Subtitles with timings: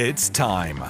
[0.00, 0.80] It's time.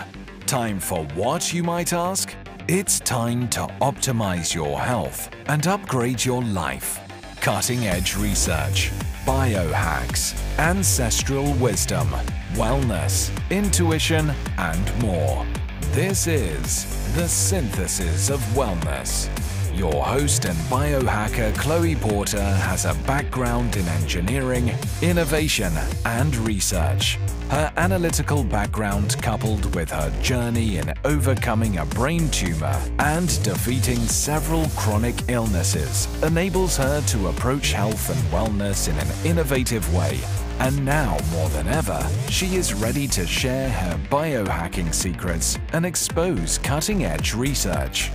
[0.44, 2.34] Time for what, you might ask?
[2.68, 7.00] It's time to optimize your health and upgrade your life.
[7.40, 8.90] Cutting edge research,
[9.24, 12.06] biohacks, ancestral wisdom,
[12.52, 15.46] wellness, intuition, and more.
[15.92, 16.84] This is
[17.14, 19.30] the synthesis of wellness.
[19.78, 25.72] Your host and biohacker Chloe Porter has a background in engineering, innovation,
[26.04, 27.16] and research.
[27.48, 34.66] Her analytical background, coupled with her journey in overcoming a brain tumor and defeating several
[34.70, 40.18] chronic illnesses, enables her to approach health and wellness in an innovative way.
[40.58, 46.58] And now, more than ever, she is ready to share her biohacking secrets and expose
[46.58, 48.10] cutting edge research.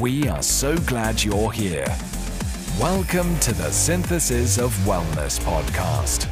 [0.00, 1.86] We are so glad you're here.
[2.78, 6.28] Welcome to the Synthesis of Wellness podcast.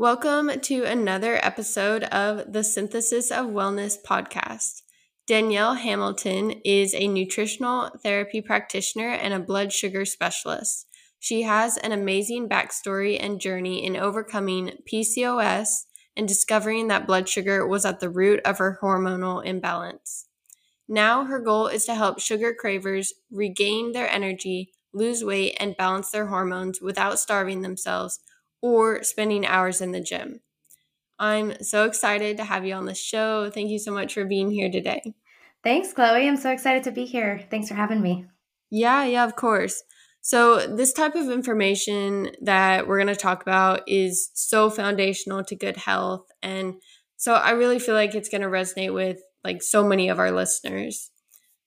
[0.00, 4.80] Welcome to another episode of the Synthesis of Wellness podcast.
[5.26, 10.86] Danielle Hamilton is a nutritional therapy practitioner and a blood sugar specialist.
[11.18, 15.68] She has an amazing backstory and journey in overcoming PCOS
[16.16, 20.28] and discovering that blood sugar was at the root of her hormonal imbalance.
[20.88, 26.10] Now, her goal is to help sugar cravers regain their energy, lose weight, and balance
[26.10, 28.18] their hormones without starving themselves
[28.62, 30.40] or spending hours in the gym.
[31.18, 33.50] I'm so excited to have you on the show.
[33.50, 35.14] Thank you so much for being here today.
[35.62, 36.26] Thanks, Chloe.
[36.26, 37.46] I'm so excited to be here.
[37.50, 38.24] Thanks for having me.
[38.70, 39.82] Yeah, yeah, of course.
[40.22, 45.56] So, this type of information that we're going to talk about is so foundational to
[45.56, 46.26] good health.
[46.42, 46.74] And
[47.16, 50.30] so, I really feel like it's going to resonate with like so many of our
[50.30, 51.10] listeners.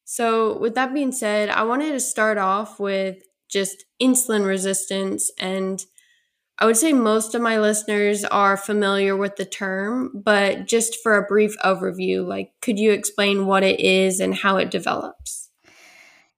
[0.05, 3.17] So, with that being said, I wanted to start off with
[3.49, 5.83] just insulin resistance and
[6.59, 11.17] I would say most of my listeners are familiar with the term, but just for
[11.17, 15.49] a brief overview, like could you explain what it is and how it develops?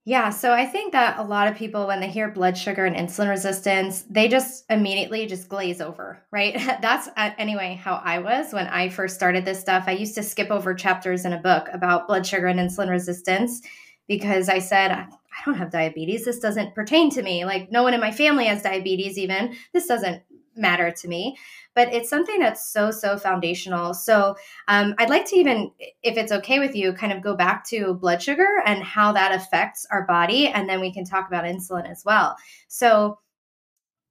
[0.07, 2.95] Yeah, so I think that a lot of people, when they hear blood sugar and
[2.95, 6.53] insulin resistance, they just immediately just glaze over, right?
[6.81, 9.85] That's uh, anyway how I was when I first started this stuff.
[9.87, 13.63] I used to skip over chapters in a book about blood sugar and insulin resistance
[14.07, 15.07] because I said,
[15.37, 16.25] I don't have diabetes.
[16.25, 17.45] This doesn't pertain to me.
[17.45, 19.55] Like, no one in my family has diabetes, even.
[19.73, 20.23] This doesn't
[20.55, 21.37] matter to me.
[21.73, 23.93] But it's something that's so, so foundational.
[23.93, 24.35] So,
[24.69, 25.71] um, I'd like to even,
[26.03, 29.33] if it's okay with you, kind of go back to blood sugar and how that
[29.33, 30.47] affects our body.
[30.47, 32.37] And then we can talk about insulin as well.
[32.69, 33.19] So,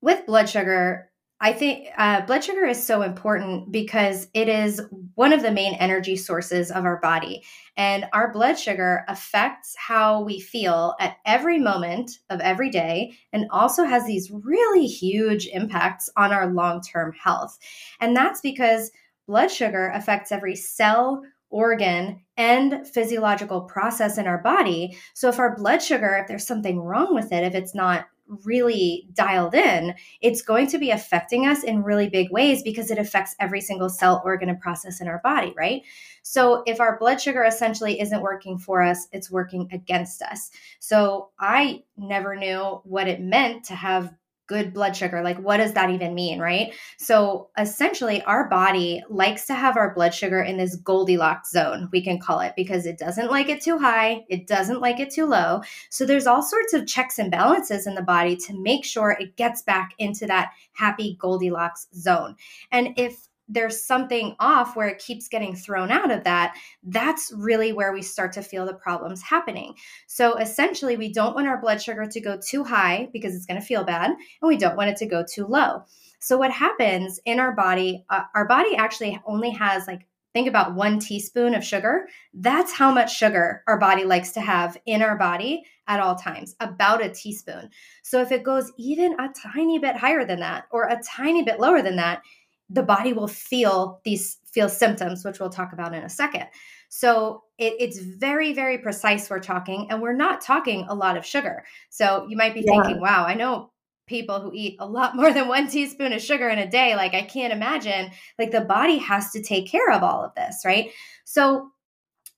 [0.03, 4.81] with blood sugar, I think uh, blood sugar is so important because it is
[5.15, 7.43] one of the main energy sources of our body.
[7.77, 13.47] And our blood sugar affects how we feel at every moment of every day and
[13.51, 17.59] also has these really huge impacts on our long term health.
[18.01, 18.93] And that's because
[19.27, 24.97] blood sugar affects every cell, organ, and physiological process in our body.
[25.15, 28.07] So if our blood sugar, if there's something wrong with it, if it's not
[28.45, 32.99] really dialed in, it's going to be affecting us in really big ways because it
[32.99, 35.83] affects every single cell, organ, and process in our body, right?
[36.23, 40.51] So if our blood sugar essentially isn't working for us, it's working against us.
[40.81, 44.13] So I never knew what it meant to have
[44.55, 45.21] good blood sugar.
[45.21, 46.73] Like, what does that even mean, right?
[46.97, 52.01] So, essentially, our body likes to have our blood sugar in this Goldilocks zone, we
[52.01, 55.27] can call it, because it doesn't like it too high, it doesn't like it too
[55.27, 55.63] low.
[55.91, 59.35] So, there's all sorts of checks and balances in the body to make sure it
[59.37, 62.37] gets back into that happy Goldilocks zone.
[62.71, 67.73] And if there's something off where it keeps getting thrown out of that, that's really
[67.73, 69.75] where we start to feel the problems happening.
[70.07, 73.61] So essentially, we don't want our blood sugar to go too high because it's going
[73.61, 75.85] to feel bad, and we don't want it to go too low.
[76.21, 80.75] So, what happens in our body, uh, our body actually only has like, think about
[80.75, 82.09] one teaspoon of sugar.
[82.33, 86.57] That's how much sugar our body likes to have in our body at all times,
[86.61, 87.69] about a teaspoon.
[88.03, 91.61] So, if it goes even a tiny bit higher than that or a tiny bit
[91.61, 92.23] lower than that,
[92.71, 96.47] the body will feel these feel symptoms, which we'll talk about in a second.
[96.89, 99.29] So it, it's very, very precise.
[99.29, 101.65] We're talking, and we're not talking a lot of sugar.
[101.91, 102.83] So you might be yeah.
[102.83, 103.73] thinking, "Wow, I know
[104.07, 106.97] people who eat a lot more than one teaspoon of sugar in a day.
[106.97, 108.11] Like, I can't imagine.
[108.39, 110.91] Like, the body has to take care of all of this, right?
[111.25, 111.71] So,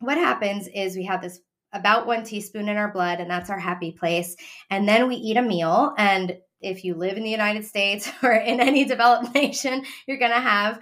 [0.00, 1.40] what happens is we have this
[1.72, 4.36] about one teaspoon in our blood, and that's our happy place.
[4.70, 5.94] And then we eat a meal.
[5.98, 10.32] And if you live in the United States or in any developed nation, you're going
[10.32, 10.80] to have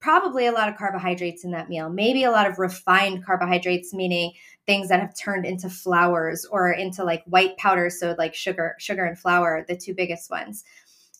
[0.00, 4.32] probably a lot of carbohydrates in that meal, maybe a lot of refined carbohydrates, meaning
[4.66, 7.90] things that have turned into flours or into like white powder.
[7.90, 10.64] So, like sugar, sugar and flour, the two biggest ones.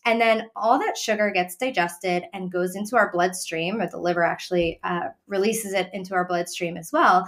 [0.05, 4.23] And then all that sugar gets digested and goes into our bloodstream, or the liver
[4.23, 7.25] actually uh, releases it into our bloodstream as well.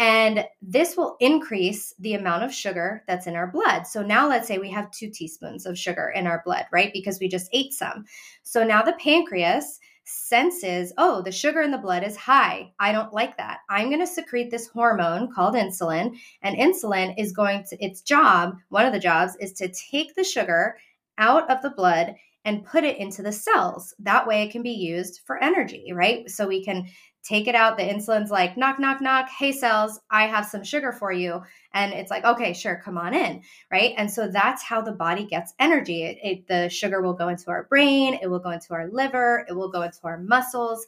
[0.00, 3.86] And this will increase the amount of sugar that's in our blood.
[3.86, 6.90] So now let's say we have two teaspoons of sugar in our blood, right?
[6.94, 8.06] Because we just ate some.
[8.42, 12.72] So now the pancreas senses, oh, the sugar in the blood is high.
[12.80, 13.58] I don't like that.
[13.68, 16.16] I'm going to secrete this hormone called insulin.
[16.40, 20.24] And insulin is going to, its job, one of the jobs is to take the
[20.24, 20.78] sugar
[21.18, 22.14] out of the blood
[22.46, 23.94] and put it into the cells.
[23.98, 26.28] That way it can be used for energy, right?
[26.30, 26.86] So we can
[27.22, 27.76] take it out.
[27.76, 29.28] The insulin's like, knock, knock, knock.
[29.28, 31.42] Hey, cells, I have some sugar for you.
[31.72, 33.42] And it's like, okay, sure, come on in.
[33.70, 33.94] Right.
[33.96, 36.04] And so that's how the body gets energy.
[36.04, 39.44] It, it, the sugar will go into our brain, it will go into our liver,
[39.48, 40.86] it will go into our muscles.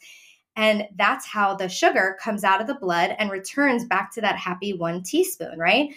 [0.56, 4.36] And that's how the sugar comes out of the blood and returns back to that
[4.36, 5.94] happy one teaspoon, right?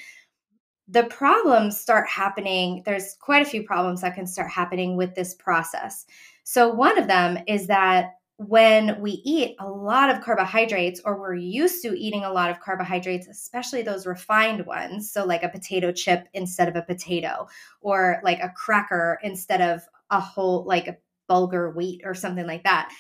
[0.87, 2.83] The problems start happening.
[2.85, 6.05] There's quite a few problems that can start happening with this process.
[6.43, 11.35] So, one of them is that when we eat a lot of carbohydrates or we're
[11.35, 15.91] used to eating a lot of carbohydrates, especially those refined ones, so like a potato
[15.91, 17.47] chip instead of a potato,
[17.81, 20.97] or like a cracker instead of a whole, like a
[21.29, 22.91] bulgur wheat or something like that.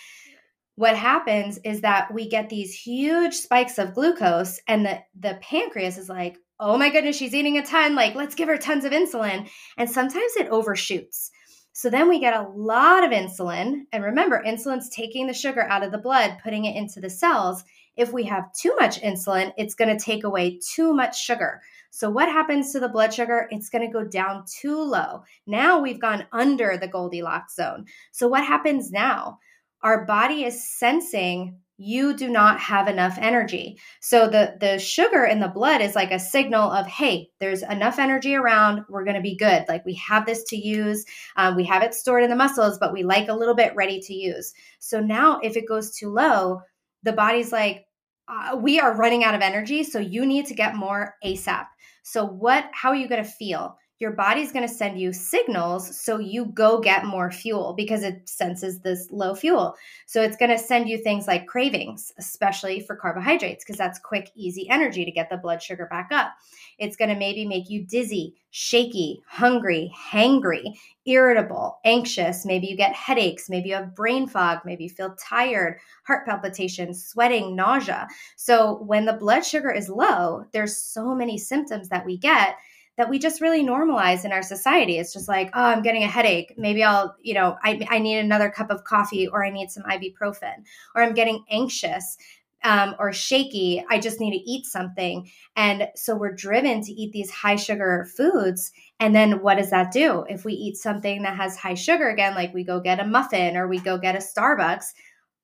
[0.75, 5.97] What happens is that we get these huge spikes of glucose, and the, the pancreas
[5.97, 7.95] is like, oh my goodness, she's eating a ton.
[7.95, 9.49] Like, let's give her tons of insulin.
[9.77, 11.31] And sometimes it overshoots.
[11.77, 13.81] So then we get a lot of insulin.
[13.91, 17.65] And remember, insulin's taking the sugar out of the blood, putting it into the cells.
[17.97, 21.61] If we have too much insulin, it's going to take away too much sugar.
[21.89, 23.49] So, what happens to the blood sugar?
[23.51, 25.23] It's going to go down too low.
[25.47, 27.87] Now we've gone under the Goldilocks zone.
[28.13, 29.39] So, what happens now?
[29.81, 33.77] Our body is sensing you do not have enough energy.
[33.99, 37.99] So the the sugar in the blood is like a signal of hey, there's enough
[37.99, 38.85] energy around.
[38.89, 39.65] We're going to be good.
[39.67, 41.03] Like we have this to use.
[41.35, 43.99] Um, we have it stored in the muscles, but we like a little bit ready
[44.01, 44.53] to use.
[44.79, 46.61] So now if it goes too low,
[47.03, 47.85] the body's like
[48.27, 51.65] uh, we are running out of energy, so you need to get more ASAP.
[52.03, 52.65] So what?
[52.71, 53.77] How are you going to feel?
[53.99, 58.27] Your body's going to send you signals so you go get more fuel because it
[58.27, 59.75] senses this low fuel.
[60.05, 64.31] So it's going to send you things like cravings, especially for carbohydrates, because that's quick,
[64.35, 66.33] easy energy to get the blood sugar back up.
[66.77, 70.75] It's going to maybe make you dizzy, shaky, hungry, hangry,
[71.05, 72.45] irritable, anxious.
[72.45, 73.49] Maybe you get headaches.
[73.49, 74.59] Maybe you have brain fog.
[74.65, 78.07] Maybe you feel tired, heart palpitations, sweating, nausea.
[78.35, 82.57] So when the blood sugar is low, there's so many symptoms that we get
[82.97, 84.97] that we just really normalize in our society.
[84.97, 86.53] It's just like, oh, I'm getting a headache.
[86.57, 89.83] Maybe I'll, you know, I, I need another cup of coffee or I need some
[89.83, 90.63] ibuprofen
[90.95, 92.17] or I'm getting anxious.
[92.63, 95.29] Um, or shaky, I just need to eat something.
[95.55, 98.71] And so we're driven to eat these high sugar foods.
[98.99, 100.25] And then what does that do?
[100.27, 103.55] If we eat something that has high sugar again, like we go get a muffin
[103.55, 104.93] or we go get a Starbucks,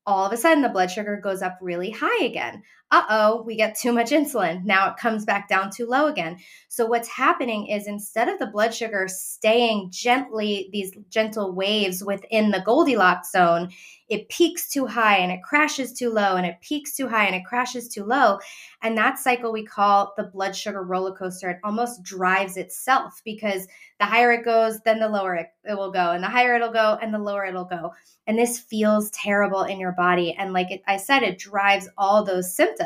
[0.07, 2.63] all of a sudden the blood sugar goes up really high again.
[2.93, 4.65] Uh oh, we get too much insulin.
[4.65, 6.37] Now it comes back down too low again.
[6.67, 12.51] So, what's happening is instead of the blood sugar staying gently, these gentle waves within
[12.51, 13.69] the Goldilocks zone,
[14.09, 17.35] it peaks too high and it crashes too low and it peaks too high and
[17.35, 18.39] it crashes too low.
[18.81, 21.49] And that cycle we call the blood sugar roller coaster.
[21.49, 23.67] It almost drives itself because
[23.99, 26.11] the higher it goes, then the lower it, it will go.
[26.11, 27.93] And the higher it'll go, and the lower it'll go.
[28.27, 30.33] And this feels terrible in your body.
[30.37, 32.80] And like I said, it drives all those symptoms.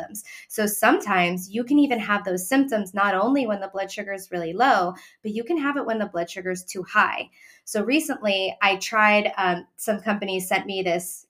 [0.48, 4.30] So sometimes you can even have those symptoms not only when the blood sugar is
[4.30, 7.30] really low, but you can have it when the blood sugar is too high.
[7.64, 11.26] So recently, I tried, um, some companies sent me this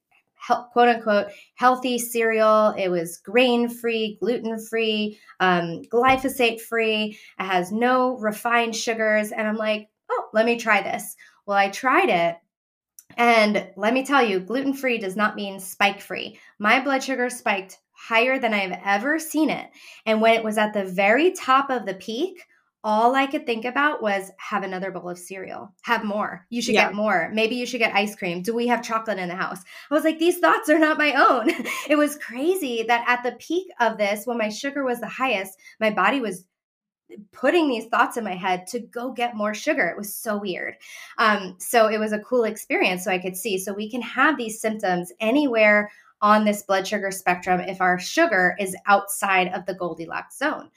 [0.46, 2.74] quote unquote healthy cereal.
[2.76, 7.18] It was grain free, gluten free, um, glyphosate free.
[7.38, 9.32] It has no refined sugars.
[9.32, 11.16] And I'm like, oh, let me try this.
[11.46, 12.36] Well, I tried it.
[13.16, 16.38] And let me tell you, gluten free does not mean spike free.
[16.58, 19.68] My blood sugar spiked higher than I've ever seen it.
[20.04, 22.42] And when it was at the very top of the peak,
[22.84, 26.46] all I could think about was have another bowl of cereal, have more.
[26.50, 26.86] You should yeah.
[26.86, 27.30] get more.
[27.32, 28.42] Maybe you should get ice cream.
[28.42, 29.60] Do we have chocolate in the house?
[29.90, 31.50] I was like, these thoughts are not my own.
[31.88, 35.58] it was crazy that at the peak of this, when my sugar was the highest,
[35.80, 36.44] my body was
[37.32, 39.86] putting these thoughts in my head to go get more sugar.
[39.86, 40.74] It was so weird.
[41.18, 43.58] Um, so it was a cool experience so I could see.
[43.58, 45.90] So we can have these symptoms anywhere
[46.26, 50.70] on this blood sugar spectrum if our sugar is outside of the Goldilocks zone.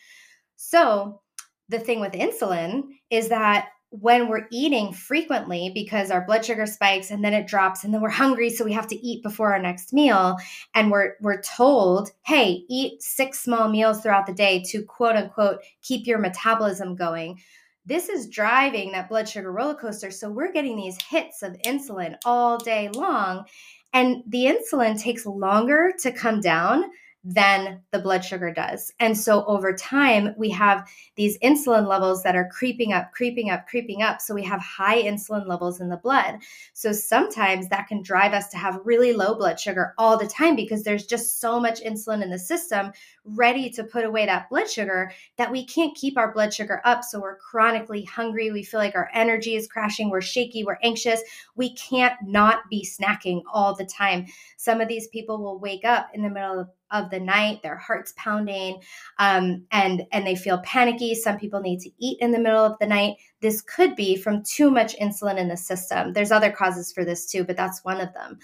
[0.57, 1.21] So
[1.69, 7.09] the thing with insulin is that when we're eating frequently because our blood sugar spikes
[7.09, 9.59] and then it drops and then we're hungry so we have to eat before our
[9.59, 10.37] next meal
[10.75, 15.61] and we're we're told hey eat six small meals throughout the day to quote unquote
[15.81, 17.39] keep your metabolism going
[17.87, 22.15] this is driving that blood sugar roller coaster so we're getting these hits of insulin
[22.23, 23.43] all day long
[23.93, 26.85] and the insulin takes longer to come down
[27.23, 28.93] than the blood sugar does.
[28.99, 33.67] And so over time, we have these insulin levels that are creeping up, creeping up,
[33.67, 34.21] creeping up.
[34.21, 36.39] So we have high insulin levels in the blood.
[36.73, 40.55] So sometimes that can drive us to have really low blood sugar all the time
[40.55, 42.93] because there's just so much insulin in the system
[43.35, 47.03] ready to put away that blood sugar that we can't keep our blood sugar up.
[47.03, 48.51] So we're chronically hungry.
[48.51, 50.09] We feel like our energy is crashing.
[50.09, 50.63] We're shaky.
[50.63, 51.21] We're anxious.
[51.55, 54.25] We can't not be snacking all the time.
[54.57, 57.77] Some of these people will wake up in the middle of of the night their
[57.77, 58.81] hearts pounding
[59.19, 62.77] um, and and they feel panicky some people need to eat in the middle of
[62.79, 66.91] the night this could be from too much insulin in the system there's other causes
[66.91, 68.39] for this too but that's one of them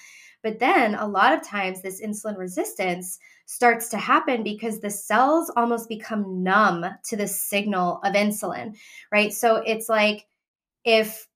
[0.45, 5.51] but then a lot of times this insulin resistance starts to happen because the cells
[5.57, 8.77] almost become numb to the signal of insulin
[9.11, 10.27] right so it's like
[10.85, 11.27] if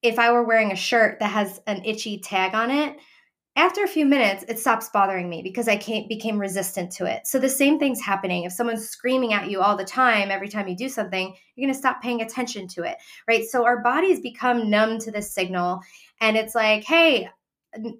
[0.00, 2.96] if i were wearing a shirt that has an itchy tag on it
[3.54, 5.76] after a few minutes, it stops bothering me because I
[6.08, 7.26] became resistant to it.
[7.26, 8.44] So the same thing's happening.
[8.44, 11.74] If someone's screaming at you all the time, every time you do something, you're going
[11.74, 12.96] to stop paying attention to it,
[13.28, 13.44] right?
[13.44, 15.82] So our bodies become numb to this signal,
[16.18, 17.28] and it's like, hey,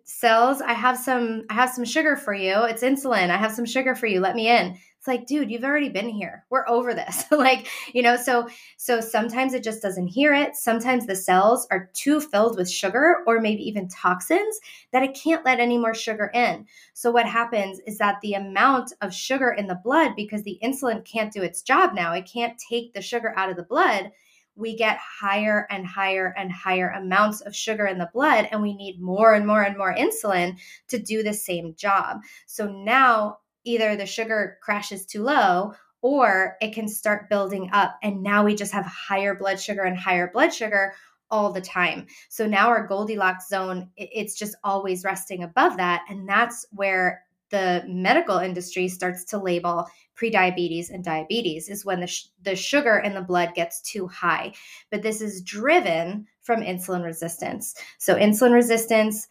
[0.05, 2.65] cells, I have some, I have some sugar for you.
[2.65, 3.31] It's insulin.
[3.31, 4.21] I have some sugar for you.
[4.21, 8.03] Let me in it's like dude you've already been here we're over this like you
[8.03, 12.57] know so so sometimes it just doesn't hear it sometimes the cells are too filled
[12.57, 14.61] with sugar or maybe even toxins
[14.93, 16.65] that it can't let any more sugar in
[16.95, 21.05] so what happens is that the amount of sugar in the blood because the insulin
[21.05, 24.13] can't do its job now it can't take the sugar out of the blood
[24.55, 28.75] we get higher and higher and higher amounts of sugar in the blood, and we
[28.75, 32.21] need more and more and more insulin to do the same job.
[32.47, 37.97] So now either the sugar crashes too low or it can start building up.
[38.03, 40.95] And now we just have higher blood sugar and higher blood sugar
[41.31, 42.07] all the time.
[42.29, 46.03] So now our Goldilocks zone, it's just always resting above that.
[46.11, 49.87] And that's where the medical industry starts to label
[50.21, 54.53] prediabetes and diabetes is when the, sh- the sugar in the blood gets too high.
[54.91, 57.75] But this is driven from insulin resistance.
[57.99, 59.29] So, insulin resistance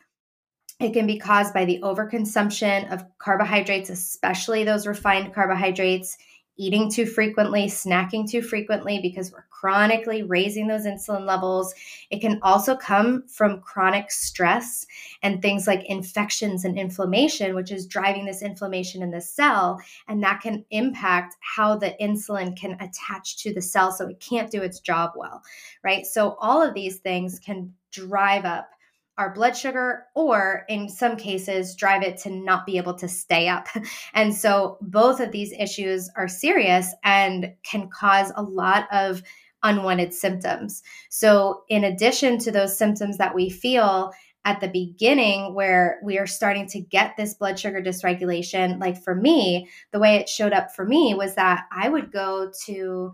[0.80, 6.18] it can be caused by the overconsumption of carbohydrates, especially those refined carbohydrates,
[6.62, 11.74] eating too frequently, snacking too frequently because we're chronically raising those insulin levels.
[12.12, 14.86] It can also come from chronic stress
[15.24, 19.82] and things like infections and inflammation, which is driving this inflammation in the cell.
[20.08, 24.52] And that can impact how the insulin can attach to the cell so it can't
[24.52, 25.42] do its job well,
[25.84, 26.06] right?
[26.06, 28.70] So, all of these things can drive up
[29.18, 33.48] our blood sugar or in some cases drive it to not be able to stay
[33.48, 33.68] up.
[34.14, 39.22] And so both of these issues are serious and can cause a lot of
[39.64, 40.82] unwanted symptoms.
[41.10, 44.12] So in addition to those symptoms that we feel
[44.44, 49.14] at the beginning where we are starting to get this blood sugar dysregulation, like for
[49.14, 53.14] me, the way it showed up for me was that I would go to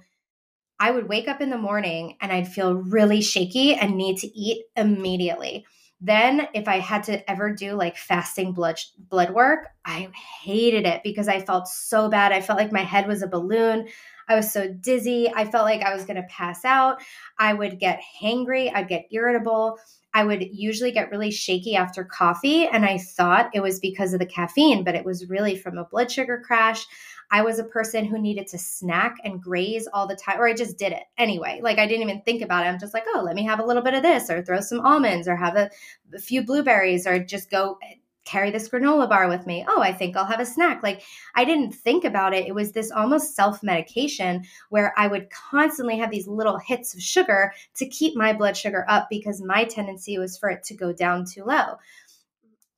[0.80, 4.28] I would wake up in the morning and I'd feel really shaky and need to
[4.28, 5.66] eat immediately.
[6.00, 10.10] Then if I had to ever do like fasting blood blood work, I
[10.44, 12.32] hated it because I felt so bad.
[12.32, 13.88] I felt like my head was a balloon.
[14.30, 15.32] I was so dizzy.
[15.34, 17.02] I felt like I was going to pass out.
[17.40, 19.80] I would get hangry, I'd get irritable.
[20.14, 24.20] I would usually get really shaky after coffee and I thought it was because of
[24.20, 26.86] the caffeine, but it was really from a blood sugar crash.
[27.30, 30.54] I was a person who needed to snack and graze all the time, or I
[30.54, 31.60] just did it anyway.
[31.62, 32.70] Like I didn't even think about it.
[32.70, 34.80] I'm just like, oh, let me have a little bit of this, or throw some
[34.82, 35.70] almonds, or have a,
[36.14, 37.96] a few blueberries, or just go eh,
[38.28, 39.66] carry this granola bar with me.
[39.68, 40.84] Oh, I think I'll have a snack.
[40.84, 41.02] Like
[41.36, 42.46] I didn't think about it.
[42.46, 47.02] It was this almost self medication where I would constantly have these little hits of
[47.02, 50.92] sugar to keep my blood sugar up because my tendency was for it to go
[50.92, 51.76] down too low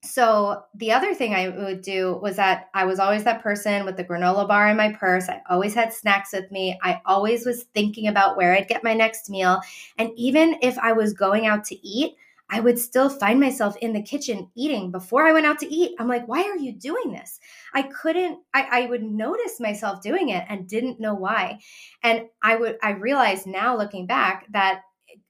[0.01, 3.97] so the other thing I would do was that I was always that person with
[3.97, 5.27] the granola bar in my purse.
[5.27, 6.79] I always had snacks with me.
[6.81, 9.59] I always was thinking about where I'd get my next meal.
[9.97, 12.15] And even if I was going out to eat,
[12.49, 15.95] I would still find myself in the kitchen eating before I went out to eat.
[15.99, 17.39] I'm like, why are you doing this?
[17.73, 21.59] I couldn't, I, I would notice myself doing it and didn't know why.
[22.01, 24.81] And I would, I realized now looking back that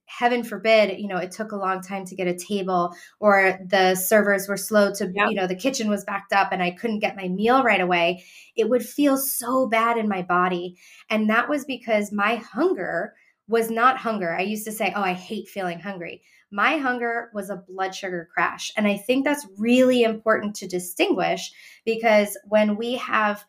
[0.09, 3.93] heaven forbid, you know, it took a long time to get a table or the
[3.93, 5.29] servers were slow to, yep.
[5.29, 8.23] you know, the kitchen was backed up and I couldn't get my meal right away,
[8.55, 10.75] it would feel so bad in my body.
[11.09, 13.13] And that was because my hunger
[13.47, 14.35] was not hunger.
[14.35, 16.23] I used to say, oh, I hate feeling hungry.
[16.51, 18.71] My hunger was a blood sugar crash.
[18.75, 21.51] And I think that's really important to distinguish
[21.85, 23.45] because when we have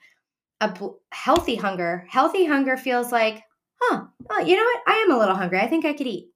[0.61, 0.79] a
[1.11, 3.43] healthy hunger, healthy hunger feels like,
[3.81, 4.81] huh, oh, you know what?
[4.87, 5.59] I am a little hungry.
[5.59, 6.30] I think I could eat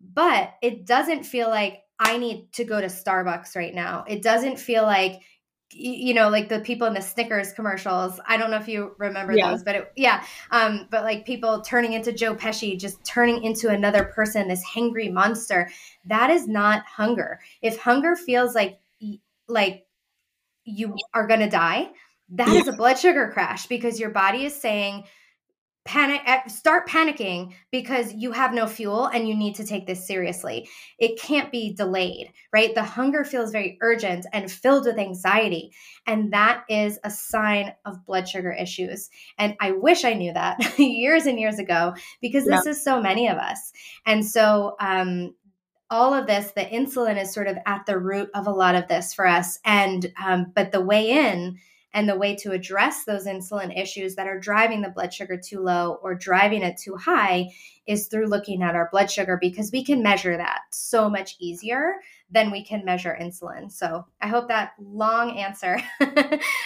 [0.00, 4.04] but it doesn't feel like I need to go to Starbucks right now.
[4.08, 5.20] It doesn't feel like
[5.72, 9.36] you know like the people in the snickers commercials i don't know if you remember
[9.36, 9.50] yeah.
[9.50, 13.68] those but it, yeah um but like people turning into joe pesci just turning into
[13.68, 15.70] another person this hangry monster
[16.04, 18.80] that is not hunger if hunger feels like
[19.46, 19.86] like
[20.64, 21.88] you are going to die
[22.30, 22.54] that yeah.
[22.54, 25.04] is a blood sugar crash because your body is saying
[25.84, 30.06] panic eh, start panicking because you have no fuel and you need to take this
[30.06, 30.68] seriously.
[30.98, 32.74] It can't be delayed right?
[32.74, 35.72] The hunger feels very urgent and filled with anxiety
[36.06, 39.08] and that is a sign of blood sugar issues.
[39.38, 42.70] And i wish i knew that years and years ago because this yeah.
[42.70, 43.72] is so many of us.
[44.06, 45.34] And so um
[45.90, 48.86] all of this the insulin is sort of at the root of a lot of
[48.88, 49.58] this for us.
[49.64, 51.58] And um, but the way in
[51.92, 55.60] and the way to address those insulin issues that are driving the blood sugar too
[55.60, 57.48] low or driving it too high
[57.86, 61.94] is through looking at our blood sugar because we can measure that so much easier
[62.30, 63.70] than we can measure insulin.
[63.72, 65.78] So I hope that long answer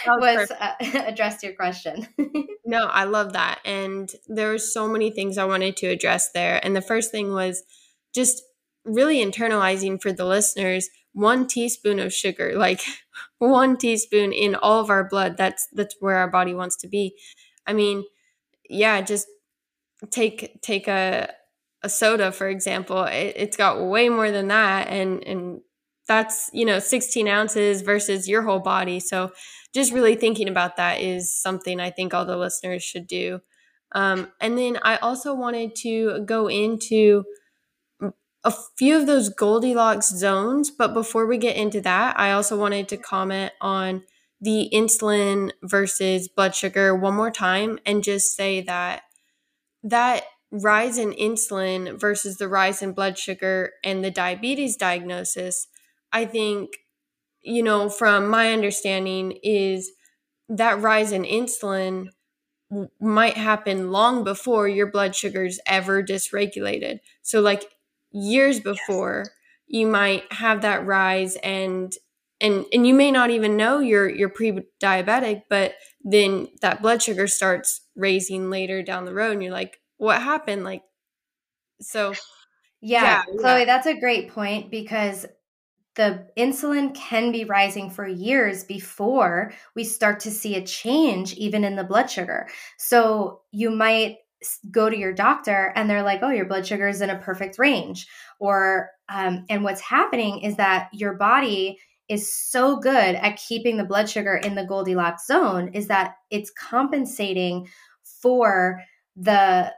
[0.06, 0.72] was uh,
[1.06, 2.06] addressed your question.
[2.66, 3.60] no, I love that.
[3.64, 6.60] And there were so many things I wanted to address there.
[6.62, 7.62] And the first thing was
[8.14, 8.42] just
[8.84, 12.80] really internalizing for the listeners one teaspoon of sugar like
[13.50, 17.16] one teaspoon in all of our blood that's that's where our body wants to be.
[17.66, 18.04] I mean
[18.70, 19.26] yeah just
[20.10, 21.32] take take a
[21.82, 23.04] a soda for example.
[23.04, 25.60] It, it's got way more than that and and
[26.08, 29.00] that's you know 16 ounces versus your whole body.
[29.00, 29.32] So
[29.74, 33.40] just really thinking about that is something i think all the listeners should do.
[33.92, 37.24] Um, and then i also wanted to go into
[38.44, 40.70] a few of those Goldilocks zones.
[40.70, 44.02] But before we get into that, I also wanted to comment on
[44.40, 49.02] the insulin versus blood sugar one more time and just say that
[49.82, 55.66] that rise in insulin versus the rise in blood sugar and the diabetes diagnosis,
[56.12, 56.70] I think,
[57.42, 59.90] you know, from my understanding, is
[60.48, 62.08] that rise in insulin
[63.00, 66.98] might happen long before your blood sugars ever dysregulated.
[67.22, 67.64] So, like,
[68.14, 69.34] years before yes.
[69.66, 71.92] you might have that rise and
[72.40, 77.26] and and you may not even know you're you're pre-diabetic but then that blood sugar
[77.26, 80.82] starts raising later down the road and you're like what happened like
[81.80, 82.14] so
[82.80, 83.64] yeah, yeah chloe yeah.
[83.64, 85.26] that's a great point because
[85.96, 91.64] the insulin can be rising for years before we start to see a change even
[91.64, 94.18] in the blood sugar so you might
[94.70, 97.58] go to your doctor and they're like, oh, your blood sugar is in a perfect
[97.58, 98.06] range.
[98.38, 101.78] Or, um, and what's happening is that your body
[102.08, 106.50] is so good at keeping the blood sugar in the Goldilocks zone is that it's
[106.50, 107.68] compensating
[108.02, 108.82] for
[109.16, 109.72] the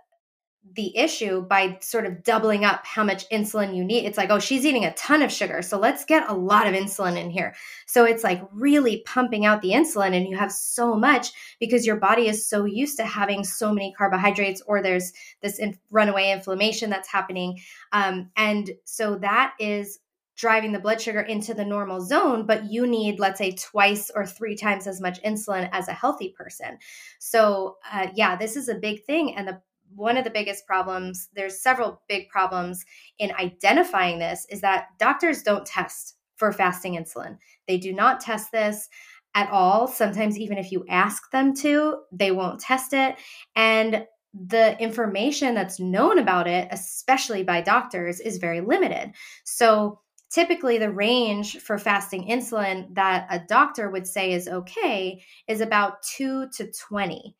[0.75, 4.05] the issue by sort of doubling up how much insulin you need.
[4.05, 5.63] It's like, oh, she's eating a ton of sugar.
[5.63, 7.55] So let's get a lot of insulin in here.
[7.87, 11.97] So it's like really pumping out the insulin, and you have so much because your
[11.97, 16.91] body is so used to having so many carbohydrates, or there's this in- runaway inflammation
[16.91, 17.59] that's happening.
[17.93, 20.01] Um, and so that is
[20.37, 24.27] driving the blood sugar into the normal zone, but you need, let's say, twice or
[24.27, 26.77] three times as much insulin as a healthy person.
[27.19, 29.35] So, uh, yeah, this is a big thing.
[29.35, 29.63] And the
[29.95, 32.85] one of the biggest problems, there's several big problems
[33.19, 37.39] in identifying this, is that doctors don't test for fasting insulin.
[37.67, 38.89] They do not test this
[39.35, 39.87] at all.
[39.87, 43.17] Sometimes, even if you ask them to, they won't test it.
[43.55, 49.13] And the information that's known about it, especially by doctors, is very limited.
[49.45, 55.61] So, typically, the range for fasting insulin that a doctor would say is okay is
[55.61, 57.35] about 2 to 20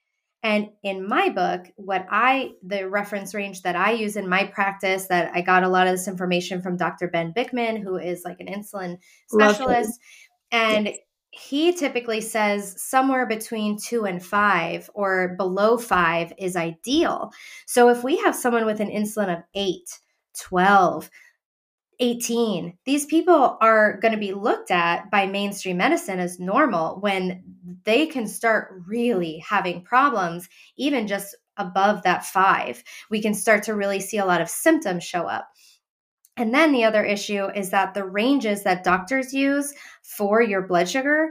[0.47, 5.09] and in my book, what I, the reference range that I use in my practice,
[5.09, 7.09] that I got a lot of this information from Dr.
[7.09, 9.99] Ben Bikman, who is like an insulin specialist.
[10.53, 10.99] And yes.
[11.33, 17.33] he typically says somewhere between two and five or below five is ideal.
[17.67, 19.99] So if we have someone with an insulin of eight,
[20.39, 21.11] 12,
[22.01, 22.77] 18.
[22.85, 27.43] These people are going to be looked at by mainstream medicine as normal when
[27.85, 32.83] they can start really having problems, even just above that five.
[33.11, 35.49] We can start to really see a lot of symptoms show up.
[36.37, 40.89] And then the other issue is that the ranges that doctors use for your blood
[40.89, 41.31] sugar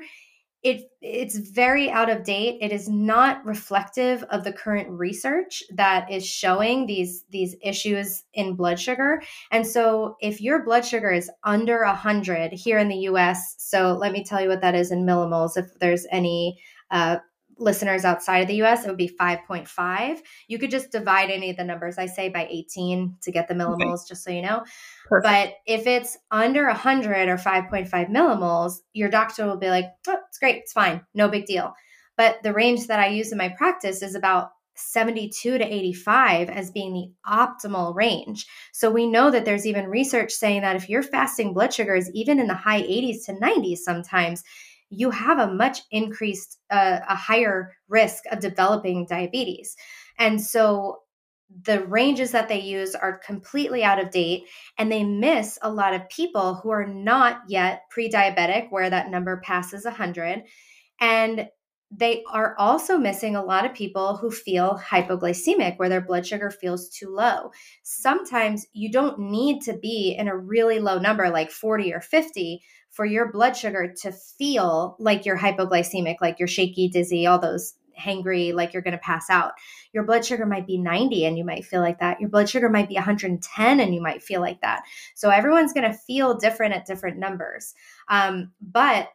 [0.65, 2.57] it it's very out of date.
[2.59, 8.55] It is not reflective of the current research that is showing these these issues in
[8.55, 9.21] blood sugar.
[9.51, 14.11] And so if your blood sugar is under 100 here in the US so let
[14.11, 16.57] me tell you what that is in millimoles if there's any
[16.89, 17.17] uh,
[17.57, 20.17] listeners outside of the US, it would be 5.5.
[20.47, 23.53] You could just divide any of the numbers I say by 18 to get the
[23.53, 24.09] millimoles, okay.
[24.09, 24.63] just so you know.
[25.07, 25.23] Perfect.
[25.23, 30.39] But if it's under 100 or 5.5 millimoles, your doctor will be like, oh, it's
[30.39, 31.73] great, it's fine, no big deal.
[32.17, 36.71] But the range that I use in my practice is about 72 to 85 as
[36.71, 38.45] being the optimal range.
[38.73, 42.11] So we know that there's even research saying that if your fasting blood sugar is
[42.13, 44.43] even in the high 80s to 90s sometimes,
[44.95, 49.75] you have a much increased, uh, a higher risk of developing diabetes.
[50.17, 50.99] And so
[51.63, 54.45] the ranges that they use are completely out of date
[54.77, 59.37] and they miss a lot of people who are not yet pre-diabetic where that number
[59.37, 60.43] passes 100
[60.99, 61.47] and
[61.91, 66.49] they are also missing a lot of people who feel hypoglycemic where their blood sugar
[66.49, 67.51] feels too low
[67.83, 72.61] sometimes you don't need to be in a really low number like 40 or 50
[72.95, 77.73] for your blood sugar to feel like you're hypoglycemic, like you're shaky, dizzy, all those
[77.99, 79.51] hangry, like you're going to pass out.
[79.91, 82.21] Your blood sugar might be 90 and you might feel like that.
[82.21, 84.83] Your blood sugar might be 110 and you might feel like that.
[85.13, 87.73] So everyone's going to feel different at different numbers.
[88.07, 89.09] Um, but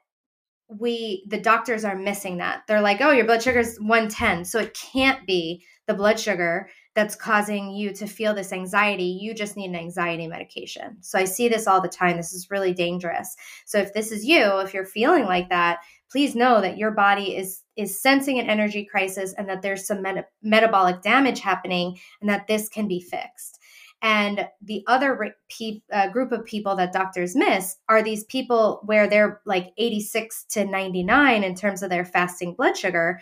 [0.79, 2.63] we, the doctors are missing that.
[2.69, 4.45] They're like, oh, your blood sugar is 110.
[4.45, 9.33] So it can't be the blood sugar that's causing you to feel this anxiety, you
[9.33, 10.97] just need an anxiety medication.
[11.01, 12.17] So I see this all the time.
[12.17, 13.37] This is really dangerous.
[13.65, 15.79] So if this is you, if you're feeling like that,
[16.11, 20.03] please know that your body is is sensing an energy crisis and that there's some
[20.03, 23.60] meta- metabolic damage happening and that this can be fixed.
[24.03, 29.07] And the other pe- uh, group of people that doctors miss are these people where
[29.07, 33.21] they're like 86 to 99 in terms of their fasting blood sugar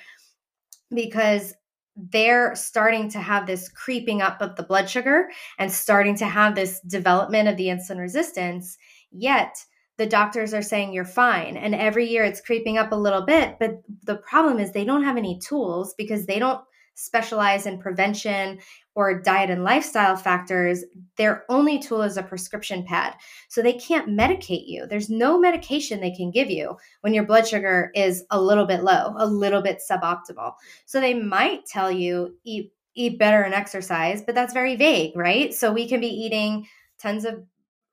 [0.94, 1.54] because
[1.96, 6.54] they're starting to have this creeping up of the blood sugar and starting to have
[6.54, 8.78] this development of the insulin resistance.
[9.10, 9.64] Yet
[9.96, 11.56] the doctors are saying you're fine.
[11.56, 13.56] And every year it's creeping up a little bit.
[13.58, 16.62] But the problem is they don't have any tools because they don't
[16.94, 18.58] specialize in prevention
[18.98, 20.82] or diet and lifestyle factors,
[21.16, 23.14] their only tool is a prescription pad.
[23.46, 24.88] So they can't medicate you.
[24.88, 28.82] There's no medication they can give you when your blood sugar is a little bit
[28.82, 30.54] low, a little bit suboptimal.
[30.84, 35.54] So they might tell you eat eat better and exercise, but that's very vague, right?
[35.54, 36.66] So we can be eating
[37.00, 37.44] tons of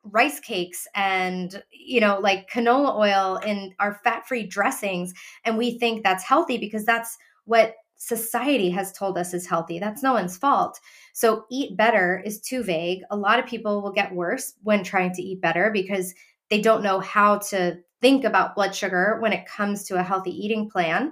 [0.06, 5.14] rice cakes and you know like canola oil in our fat-free dressings
[5.46, 9.80] and we think that's healthy because that's what society has told us is healthy.
[9.80, 10.80] That's no one's fault.
[11.14, 13.02] So, eat better is too vague.
[13.10, 16.14] A lot of people will get worse when trying to eat better because
[16.50, 20.32] they don't know how to think about blood sugar when it comes to a healthy
[20.32, 21.12] eating plan.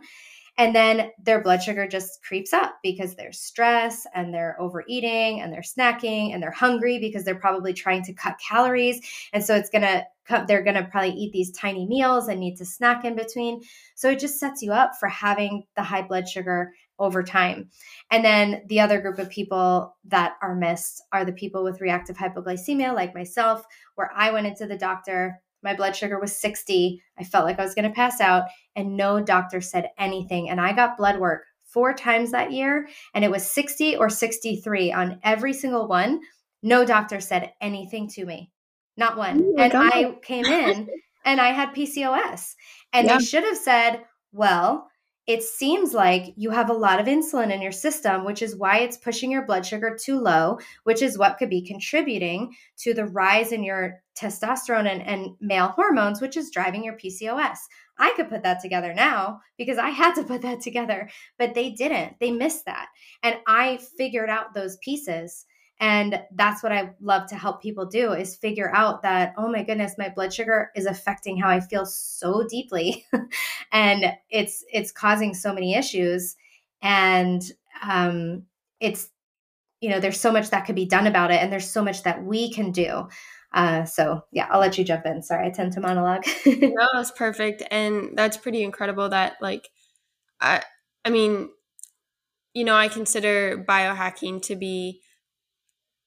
[0.57, 5.51] And then their blood sugar just creeps up because they're stressed and they're overeating and
[5.51, 9.01] they're snacking and they're hungry because they're probably trying to cut calories.
[9.33, 10.05] And so it's going to
[10.47, 13.61] they're going to probably eat these tiny meals and need to snack in between.
[13.95, 17.69] So it just sets you up for having the high blood sugar over time.
[18.11, 22.15] And then the other group of people that are missed are the people with reactive
[22.15, 25.41] hypoglycemia, like myself, where I went into the doctor.
[25.63, 27.01] My blood sugar was 60.
[27.17, 28.45] I felt like I was going to pass out,
[28.75, 30.49] and no doctor said anything.
[30.49, 34.91] And I got blood work four times that year, and it was 60 or 63
[34.91, 36.21] on every single one.
[36.61, 38.51] No doctor said anything to me,
[38.95, 39.41] not one.
[39.43, 39.91] Oh and God.
[39.93, 40.87] I came in
[41.25, 42.53] and I had PCOS.
[42.93, 43.17] And yeah.
[43.17, 44.89] they should have said, well,
[45.25, 48.79] it seems like you have a lot of insulin in your system, which is why
[48.79, 53.05] it's pushing your blood sugar too low, which is what could be contributing to the
[53.05, 57.57] rise in your testosterone and, and, male hormones, which is driving your PCOS.
[57.97, 61.09] I could put that together now because I had to put that together,
[61.39, 62.19] but they didn't.
[62.19, 62.87] They missed that.
[63.23, 65.45] And I figured out those pieces
[65.83, 69.63] and that's what i love to help people do is figure out that oh my
[69.63, 73.05] goodness my blood sugar is affecting how i feel so deeply.
[73.71, 76.35] And it's it's causing so many issues.
[76.83, 77.41] And
[77.81, 78.43] um
[78.79, 79.09] it's
[79.81, 82.03] you know there's so much that could be done about it and there's so much
[82.03, 83.07] that we can do.
[83.53, 85.21] Uh, so yeah i'll let you jump in.
[85.23, 86.23] Sorry i tend to monologue.
[86.45, 87.63] No that's perfect.
[87.71, 89.69] And that's pretty incredible that like
[90.39, 90.61] i
[91.03, 91.49] i mean
[92.53, 95.01] you know i consider biohacking to be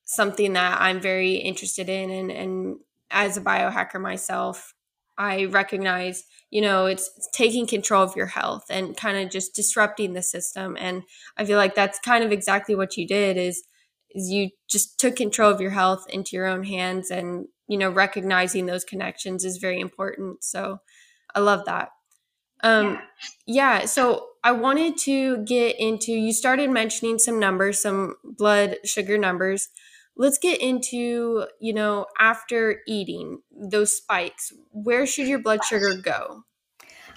[0.06, 2.76] something that I'm very interested in and, and
[3.10, 4.72] as a biohacker myself,
[5.18, 9.54] I recognize, you know, it's, it's taking control of your health and kind of just
[9.54, 10.76] disrupting the system.
[10.78, 11.02] And
[11.36, 13.64] I feel like that's kind of exactly what you did is
[14.10, 17.90] is you just took control of your health into your own hands and, you know,
[17.90, 20.42] recognizing those connections is very important.
[20.42, 20.78] So
[21.34, 21.90] I love that.
[22.62, 23.00] Um
[23.46, 28.76] yeah, yeah so I wanted to get into you started mentioning some numbers, some blood
[28.84, 29.68] sugar numbers
[30.16, 36.42] let's get into you know after eating those spikes where should your blood sugar go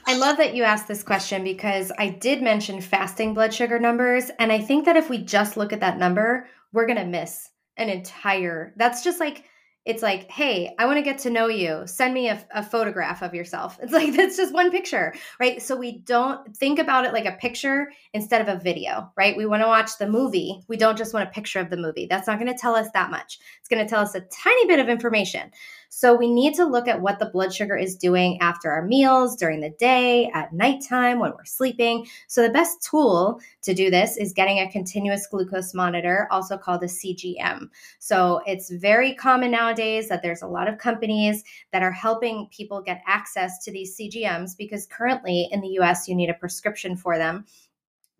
[0.07, 4.31] I love that you asked this question because I did mention fasting blood sugar numbers.
[4.39, 7.49] And I think that if we just look at that number, we're going to miss
[7.77, 9.43] an entire, that's just like
[9.86, 11.84] it's like, hey, I want to get to know you.
[11.86, 13.80] Send me a, a, photograph of yourself.
[13.82, 15.62] It's like, that's just one picture, right?
[15.62, 19.38] So we don't think about it like a picture instead of a video, right?
[19.38, 20.62] We want to watch the movie.
[20.68, 22.08] We don't just want a picture of the movie.
[22.10, 23.39] That's not going to tell us that much.
[23.60, 25.52] It's going to tell us a tiny bit of information.
[25.89, 29.36] So we need to look at what the blood sugar is doing after our meals,
[29.36, 32.08] during the day, at nighttime, when we're sleeping.
[32.28, 36.84] So the best tool to do this is getting a continuous glucose monitor, also called
[36.84, 37.69] a CGM.
[37.97, 42.82] So it's very common nowadays that there's a lot of companies that are helping people
[42.82, 47.17] get access to these CGMs because currently in the US, you need a prescription for
[47.17, 47.45] them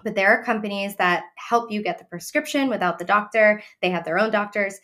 [0.03, 3.62] but there are companies that help you get the prescription without the doctor.
[3.82, 4.79] They have their own doctors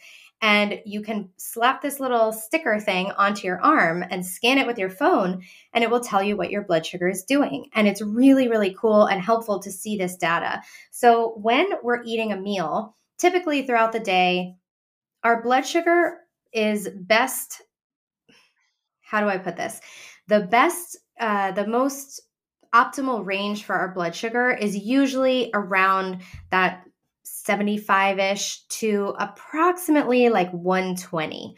[0.45, 4.77] and you can slap this little sticker thing onto your arm and scan it with
[4.77, 5.41] your phone
[5.73, 7.67] and it will tell you what your blood sugar is doing.
[7.73, 10.61] And it's really really cool and helpful to see this data.
[10.91, 14.53] So when we're eating a meal typically throughout the day
[15.23, 16.19] our blood sugar
[16.53, 17.63] is best
[19.01, 19.81] how do i put this?
[20.27, 22.21] The best uh, the most
[22.71, 26.84] optimal range for our blood sugar is usually around that
[27.45, 31.55] 75 ish to approximately like 120.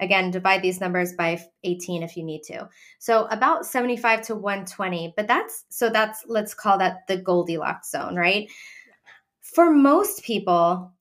[0.00, 2.68] Again, divide these numbers by 18 if you need to.
[2.98, 8.16] So about 75 to 120, but that's so that's let's call that the Goldilocks zone,
[8.16, 8.50] right?
[9.40, 10.92] For most people,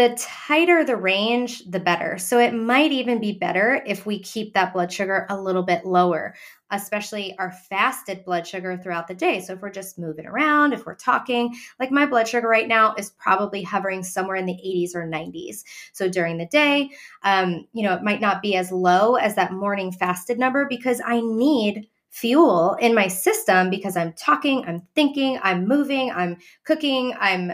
[0.00, 2.16] the tighter the range, the better.
[2.16, 5.84] So it might even be better if we keep that blood sugar a little bit
[5.84, 6.34] lower,
[6.70, 9.42] especially our fasted blood sugar throughout the day.
[9.42, 12.94] So if we're just moving around, if we're talking, like my blood sugar right now
[12.94, 15.64] is probably hovering somewhere in the 80s or 90s.
[15.92, 16.88] So during the day,
[17.22, 21.02] um, you know, it might not be as low as that morning fasted number because
[21.04, 27.14] I need fuel in my system because I'm talking, I'm thinking, I'm moving, I'm cooking,
[27.18, 27.52] I'm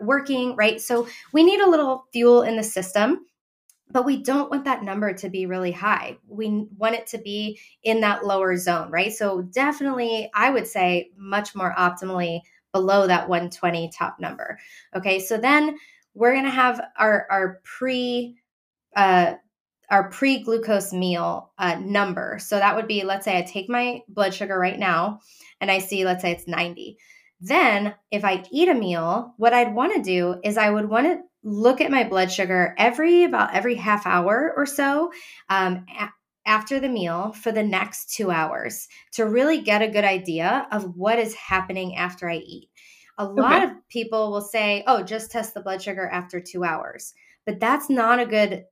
[0.00, 0.80] working, right?
[0.80, 3.26] So we need a little fuel in the system,
[3.90, 6.16] but we don't want that number to be really high.
[6.26, 9.12] We want it to be in that lower zone, right?
[9.12, 12.40] So definitely, I would say much more optimally
[12.72, 14.58] below that 120 top number.
[14.96, 15.76] Okay, so then
[16.14, 18.36] we're gonna have our our pre
[18.96, 19.34] uh,
[19.90, 22.38] our pre glucose meal uh, number.
[22.40, 25.20] So that would be, let's say I take my blood sugar right now
[25.60, 26.96] and I see, let's say it's 90.
[27.40, 31.06] Then, if I eat a meal, what I'd want to do is I would want
[31.06, 35.10] to look at my blood sugar every about every half hour or so
[35.48, 36.10] um, a-
[36.44, 40.96] after the meal for the next two hours to really get a good idea of
[40.96, 42.68] what is happening after I eat.
[43.16, 43.64] A lot okay.
[43.64, 47.14] of people will say, oh, just test the blood sugar after two hours.
[47.46, 48.64] But that's not a good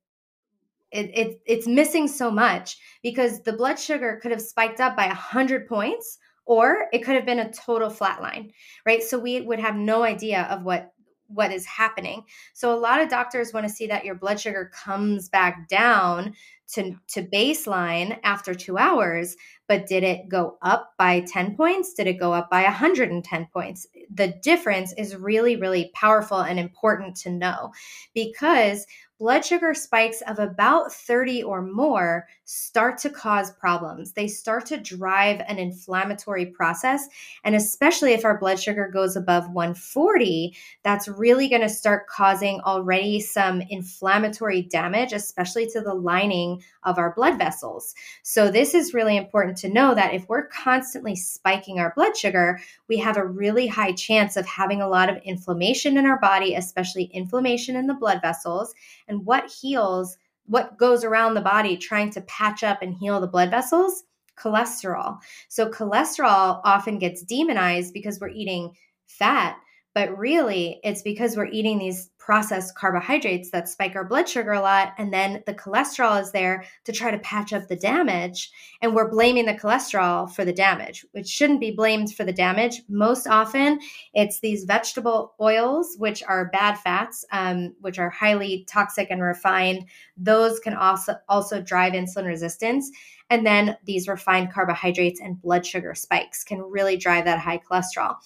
[0.91, 5.07] it, it, it's missing so much because the blood sugar could have spiked up by
[5.07, 8.51] 100 points or it could have been a total flatline
[8.87, 9.03] right?
[9.03, 10.93] So we would have no idea of what
[11.29, 12.25] what is happening.
[12.55, 16.35] So a lot of doctors want to see that your blood sugar comes back down
[16.69, 22.07] to to baseline after 2 hours but did it go up by 10 points did
[22.07, 27.31] it go up by 110 points the difference is really really powerful and important to
[27.31, 27.73] know
[28.15, 28.87] because
[29.19, 34.13] blood sugar spikes of about 30 or more start to cause problems.
[34.13, 37.07] They start to drive an inflammatory process.
[37.45, 42.61] And especially if our blood sugar goes above 140, that's really going to start causing
[42.61, 47.95] already some inflammatory damage, especially to the lining of our blood vessels.
[48.23, 52.61] So, this is really important to know that if we're constantly spiking our blood sugar,
[52.89, 56.55] we have a really high chance of having a lot of inflammation in our body,
[56.55, 58.75] especially inflammation in the blood vessels
[59.09, 60.17] and what heals,
[60.47, 64.05] what goes around the body trying to patch up and heal the blood vessels?
[64.39, 65.19] Cholesterol.
[65.49, 68.75] So, cholesterol often gets demonized because we're eating
[69.07, 69.57] fat,
[69.95, 74.61] but really it's because we're eating these processed carbohydrates that spike our blood sugar a
[74.61, 74.93] lot.
[74.99, 78.51] And then the cholesterol is there to try to patch up the damage.
[78.83, 82.83] And we're blaming the cholesterol for the damage, which shouldn't be blamed for the damage.
[82.87, 83.81] Most often,
[84.13, 89.87] it's these vegetable oils, which are bad fats, um, which are highly toxic and refined.
[90.19, 92.91] Those can also, also drive insulin resistance.
[93.31, 98.17] And then these refined carbohydrates and blood sugar spikes can really drive that high cholesterol.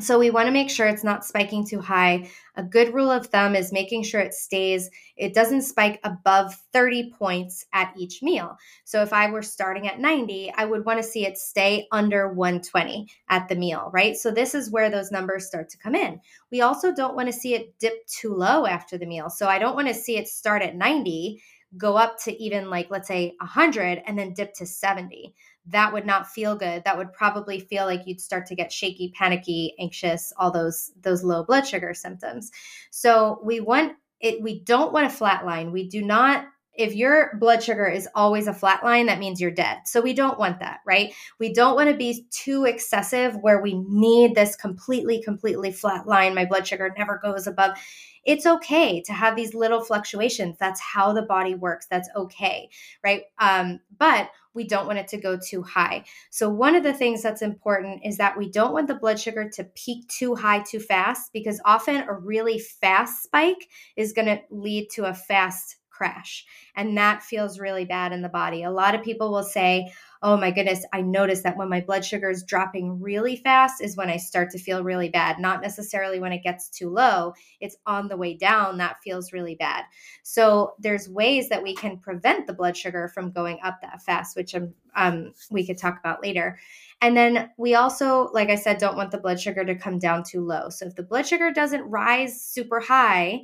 [0.00, 2.30] So we want to make sure it's not spiking too high.
[2.56, 7.10] A good rule of thumb is making sure it stays, it doesn't spike above 30
[7.10, 8.56] points at each meal.
[8.84, 12.32] So if I were starting at 90, I would want to see it stay under
[12.32, 14.16] 120 at the meal, right?
[14.16, 16.20] So this is where those numbers start to come in.
[16.50, 19.28] We also don't want to see it dip too low after the meal.
[19.28, 21.42] So I don't want to see it start at 90
[21.78, 25.34] go up to even like let's say 100 and then dip to 70
[25.66, 29.12] that would not feel good that would probably feel like you'd start to get shaky
[29.16, 32.50] panicky anxious all those those low blood sugar symptoms
[32.90, 37.36] so we want it we don't want a flat line we do not if your
[37.38, 39.80] blood sugar is always a flat line, that means you're dead.
[39.84, 41.12] So we don't want that, right?
[41.38, 46.34] We don't want to be too excessive where we need this completely, completely flat line.
[46.34, 47.76] My blood sugar never goes above
[48.24, 50.56] it's okay to have these little fluctuations.
[50.58, 51.86] That's how the body works.
[51.90, 52.68] That's okay,
[53.02, 53.24] right?
[53.38, 56.04] Um, but we don't want it to go too high.
[56.30, 59.48] So, one of the things that's important is that we don't want the blood sugar
[59.50, 64.40] to peak too high too fast because often a really fast spike is going to
[64.50, 66.44] lead to a fast crash.
[66.74, 68.62] And that feels really bad in the body.
[68.62, 72.04] A lot of people will say, oh my goodness, I notice that when my blood
[72.04, 75.40] sugar is dropping really fast is when I start to feel really bad.
[75.40, 79.56] Not necessarily when it gets too low, it's on the way down that feels really
[79.56, 79.84] bad.
[80.22, 84.36] So there's ways that we can prevent the blood sugar from going up that fast,
[84.36, 86.58] which um, um, we could talk about later.
[87.00, 90.22] And then we also, like I said, don't want the blood sugar to come down
[90.22, 90.68] too low.
[90.68, 93.42] So if the blood sugar doesn't rise super high,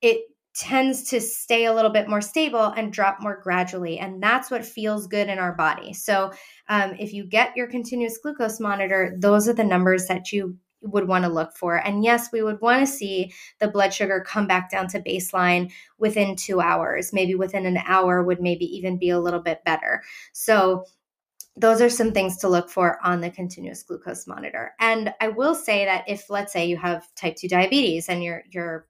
[0.00, 0.20] it
[0.56, 3.98] tends to stay a little bit more stable and drop more gradually.
[3.98, 5.92] And that's what feels good in our body.
[5.92, 6.32] So,
[6.68, 11.08] um, if you get your continuous glucose monitor, those are the numbers that you would
[11.08, 11.76] want to look for.
[11.76, 15.70] And yes, we would want to see the blood sugar come back down to baseline
[15.98, 17.12] within two hours.
[17.12, 20.02] Maybe within an hour would maybe even be a little bit better.
[20.32, 20.84] So,
[21.58, 24.72] those are some things to look for on the continuous glucose monitor.
[24.78, 28.42] And I will say that if let's say you have type 2 diabetes and your
[28.50, 28.86] your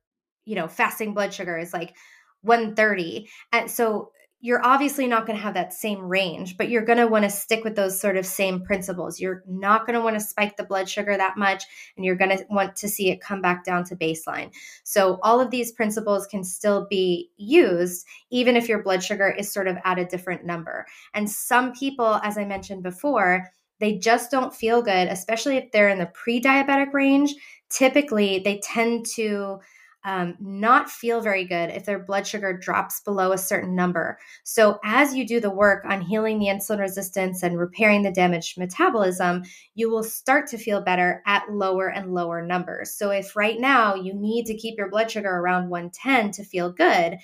[0.47, 1.95] you know, fasting blood sugar is like
[2.43, 3.29] 130.
[3.53, 7.07] And so you're obviously not going to have that same range, but you're going to
[7.07, 9.19] want to stick with those sort of same principles.
[9.19, 11.65] You're not going to want to spike the blood sugar that much,
[11.97, 14.53] and you're going to want to see it come back down to baseline.
[14.85, 19.51] So, all of these principles can still be used, even if your blood sugar is
[19.51, 20.87] sort of at a different number.
[21.15, 25.89] And some people, as I mentioned before, they just don't feel good, especially if they're
[25.89, 27.35] in the pre diabetic range.
[27.71, 29.61] Typically, they tend to
[30.07, 34.19] um, not feel very good if their blood sugar drops below a certain number.
[34.45, 38.57] So, as you do the work on healing the insulin resistance and repairing the damaged
[38.57, 39.43] metabolism,
[39.75, 42.93] you will start to feel better at lower and lower numbers.
[42.93, 46.71] So, if right now you need to keep your blood sugar around 110 to feel
[46.71, 47.19] good,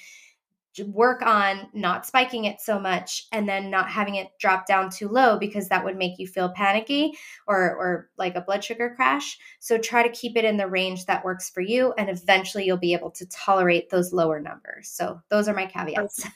[0.87, 5.09] work on not spiking it so much and then not having it drop down too
[5.09, 7.13] low because that would make you feel panicky
[7.47, 9.39] or or like a blood sugar crash.
[9.61, 12.77] So try to keep it in the range that works for you and eventually you'll
[12.79, 14.89] be able to tolerate those lower numbers.
[14.89, 16.27] So those are my caveats.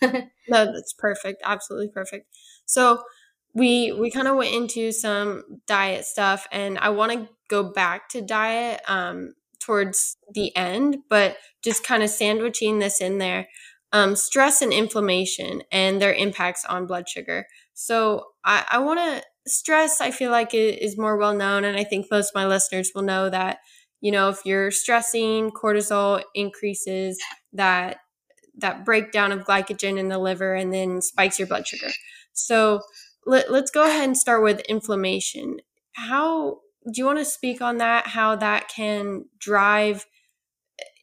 [0.49, 1.43] No that's perfect.
[1.45, 2.29] Absolutely perfect.
[2.67, 3.03] So
[3.57, 8.09] we we kind of went into some diet stuff and i want to go back
[8.09, 13.49] to diet um towards the end but just kind of sandwiching this in there
[13.93, 17.47] um, stress and inflammation and their impacts on blood sugar.
[17.75, 20.01] So I, I want to stress.
[20.01, 22.91] I feel like it is more well known, and I think most of my listeners
[22.95, 23.59] will know that
[24.01, 27.19] you know if you're stressing, cortisol increases
[27.53, 27.99] that
[28.59, 31.89] that breakdown of glycogen in the liver and then spikes your blood sugar.
[32.33, 32.81] So
[33.27, 35.59] let, let's go ahead and start with inflammation.
[35.95, 38.07] How do you want to speak on that?
[38.07, 40.07] How that can drive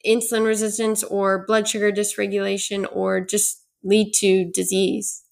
[0.05, 5.23] insulin resistance or blood sugar dysregulation or just lead to disease?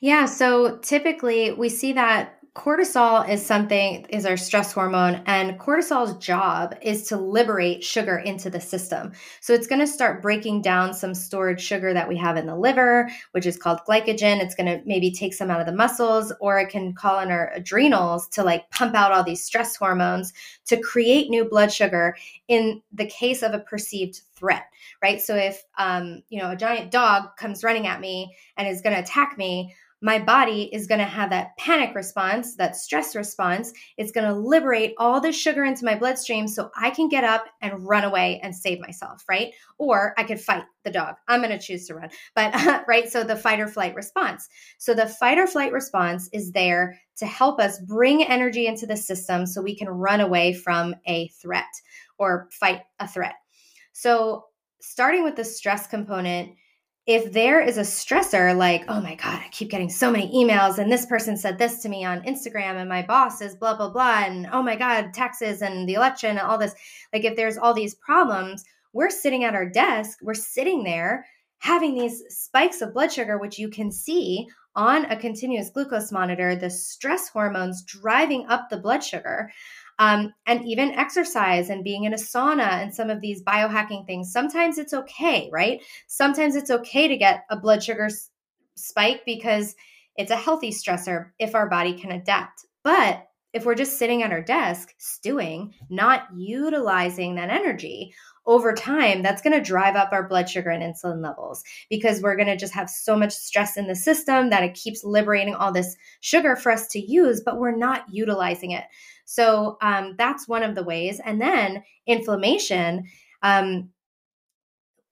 [0.00, 6.18] Yeah, so typically we see that cortisol is something is our stress hormone and cortisol's
[6.18, 9.12] job is to liberate sugar into the system.
[9.40, 12.56] So it's going to start breaking down some stored sugar that we have in the
[12.56, 14.42] liver which is called glycogen.
[14.42, 17.30] It's going to maybe take some out of the muscles or it can call in
[17.30, 20.32] our adrenals to like pump out all these stress hormones
[20.66, 22.16] to create new blood sugar
[22.48, 24.64] in the case of a perceived threat
[25.02, 25.20] right?
[25.20, 28.94] So if um, you know a giant dog comes running at me and is going
[28.94, 33.72] to attack me my body is going to have that panic response, that stress response.
[33.96, 37.46] It's going to liberate all the sugar into my bloodstream so I can get up
[37.60, 39.52] and run away and save myself, right?
[39.78, 41.16] Or I could fight the dog.
[41.26, 42.10] I'm going to choose to run.
[42.36, 43.08] But, right?
[43.08, 44.48] So the fight or flight response.
[44.78, 48.96] So the fight or flight response is there to help us bring energy into the
[48.96, 51.64] system so we can run away from a threat
[52.18, 53.34] or fight a threat.
[53.92, 54.44] So
[54.80, 56.52] starting with the stress component,
[57.08, 60.76] if there is a stressor like, oh my God, I keep getting so many emails,
[60.76, 63.88] and this person said this to me on Instagram, and my boss is blah, blah,
[63.88, 66.74] blah, and oh my God, taxes and the election and all this.
[67.14, 71.24] Like, if there's all these problems, we're sitting at our desk, we're sitting there
[71.60, 74.46] having these spikes of blood sugar, which you can see
[74.76, 79.50] on a continuous glucose monitor, the stress hormones driving up the blood sugar
[79.98, 84.32] um, and even exercise and being in a sauna and some of these biohacking things.
[84.32, 85.80] Sometimes it's okay, right?
[86.06, 88.08] Sometimes it's okay to get a blood sugar
[88.74, 89.74] spike because
[90.16, 92.66] it's a healthy stressor if our body can adapt.
[92.84, 98.14] But if we're just sitting at our desk stewing, not utilizing that energy,
[98.48, 102.34] over time, that's going to drive up our blood sugar and insulin levels because we're
[102.34, 105.70] going to just have so much stress in the system that it keeps liberating all
[105.70, 108.84] this sugar for us to use, but we're not utilizing it.
[109.26, 111.20] So um, that's one of the ways.
[111.22, 113.04] And then inflammation.
[113.42, 113.90] Um,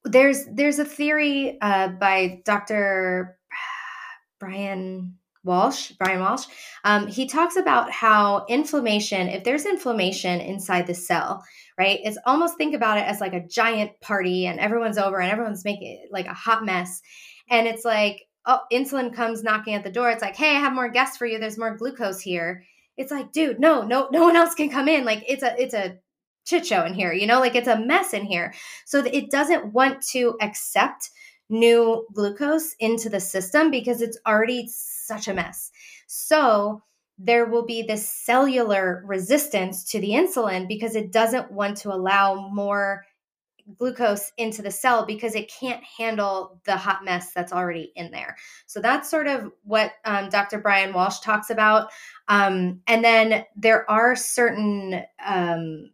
[0.03, 3.37] there's there's a theory uh, by Dr.
[4.39, 6.45] Bryan Walsh, Bryan Walsh.
[6.83, 11.43] Um, he talks about how inflammation, if there's inflammation inside the cell,
[11.77, 11.99] right?
[12.03, 15.65] It's almost think about it as like a giant party and everyone's over and everyone's
[15.65, 17.01] making like a hot mess.
[17.49, 20.09] And it's like, oh, insulin comes knocking at the door.
[20.09, 21.39] It's like, hey, I have more guests for you.
[21.39, 22.63] There's more glucose here
[22.97, 25.73] it's like dude no no no one else can come in like it's a it's
[25.73, 25.97] a
[26.45, 28.53] chit show in here you know like it's a mess in here
[28.85, 31.11] so it doesn't want to accept
[31.49, 35.71] new glucose into the system because it's already such a mess
[36.07, 36.81] so
[37.17, 42.49] there will be this cellular resistance to the insulin because it doesn't want to allow
[42.49, 43.03] more
[43.75, 48.37] glucose into the cell because it can't handle the hot mess that's already in there.
[48.65, 50.59] So that's sort of what um, Dr.
[50.59, 51.89] Bryan Walsh talks about.
[52.27, 55.91] Um, and then there are certain um,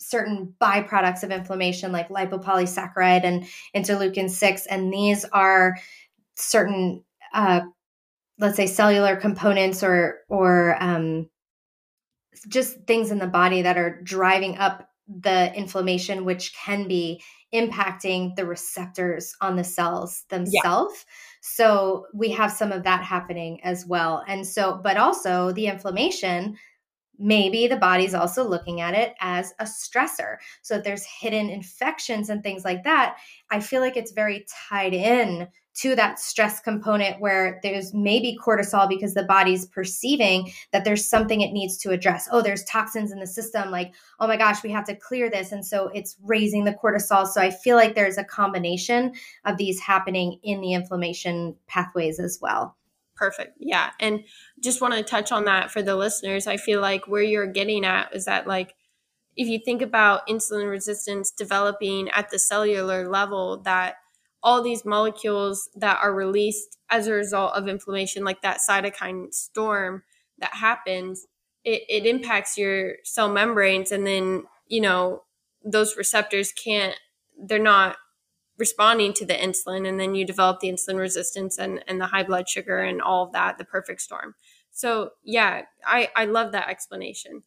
[0.00, 3.44] certain byproducts of inflammation like lipopolysaccharide and
[3.74, 5.76] interleukin 6 and these are
[6.36, 7.02] certain
[7.34, 7.62] uh,
[8.38, 11.28] let's say cellular components or or um,
[12.48, 17.22] just things in the body that are driving up the inflammation, which can be
[17.54, 21.04] impacting the receptors on the cells themselves.
[21.06, 21.14] Yeah.
[21.40, 24.22] So we have some of that happening as well.
[24.28, 26.58] And so, but also the inflammation,
[27.18, 30.36] maybe the body's also looking at it as a stressor.
[30.62, 33.16] So if there's hidden infections and things like that,
[33.50, 35.48] I feel like it's very tied in
[35.78, 41.40] to that stress component where there's maybe cortisol because the body's perceiving that there's something
[41.40, 42.28] it needs to address.
[42.32, 43.70] Oh, there's toxins in the system.
[43.70, 45.52] Like, oh my gosh, we have to clear this.
[45.52, 47.28] And so it's raising the cortisol.
[47.28, 49.12] So I feel like there's a combination
[49.44, 52.77] of these happening in the inflammation pathways as well.
[53.18, 53.56] Perfect.
[53.58, 53.90] Yeah.
[53.98, 54.24] And
[54.62, 56.46] just want to touch on that for the listeners.
[56.46, 58.74] I feel like where you're getting at is that, like,
[59.36, 63.96] if you think about insulin resistance developing at the cellular level, that
[64.40, 70.04] all these molecules that are released as a result of inflammation, like that cytokine storm
[70.38, 71.26] that happens,
[71.64, 73.90] it, it impacts your cell membranes.
[73.90, 75.24] And then, you know,
[75.64, 76.94] those receptors can't,
[77.36, 77.96] they're not
[78.58, 79.88] responding to the insulin.
[79.88, 83.24] And then you develop the insulin resistance and, and the high blood sugar and all
[83.24, 84.34] of that, the perfect storm.
[84.72, 87.42] So, yeah, I, I love that explanation.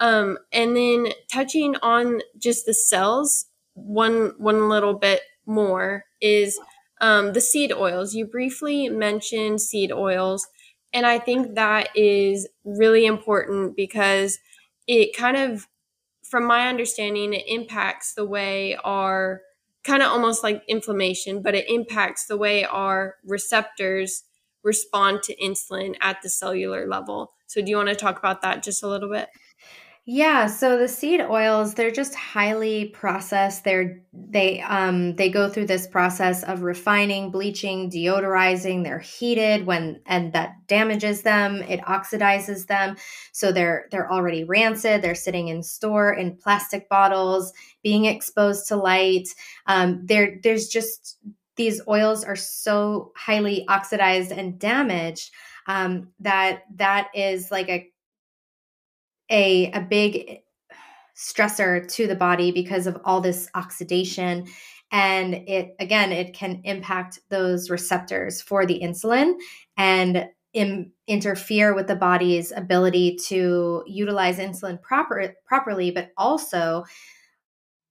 [0.00, 6.58] Um, and then touching on just the cells, one one little bit more is
[7.00, 8.14] um, the seed oils.
[8.14, 10.46] You briefly mentioned seed oils,
[10.92, 14.38] and I think that is really important because
[14.86, 15.68] it kind of,
[16.24, 19.42] from my understanding, it impacts the way our
[19.84, 24.24] kind of almost like inflammation, but it impacts the way our receptors
[24.62, 27.32] respond to insulin at the cellular level.
[27.46, 29.28] So, do you want to talk about that just a little bit?
[30.12, 33.62] Yeah, so the seed oils, they're just highly processed.
[33.62, 38.82] They're they um they go through this process of refining, bleaching, deodorizing.
[38.82, 42.96] They're heated when and that damages them, it oxidizes them.
[43.30, 45.00] So they're they're already rancid.
[45.00, 47.52] They're sitting in store in plastic bottles,
[47.84, 49.28] being exposed to light.
[49.68, 51.18] Um there there's just
[51.54, 55.30] these oils are so highly oxidized and damaged
[55.66, 57.88] um, that that is like a
[59.30, 60.76] a, a big eh,
[61.16, 64.46] stressor to the body because of all this oxidation.
[64.92, 69.34] And it, again, it can impact those receptors for the insulin
[69.76, 70.28] and
[71.06, 76.84] interfere with the body's ability to utilize insulin proper, properly, but also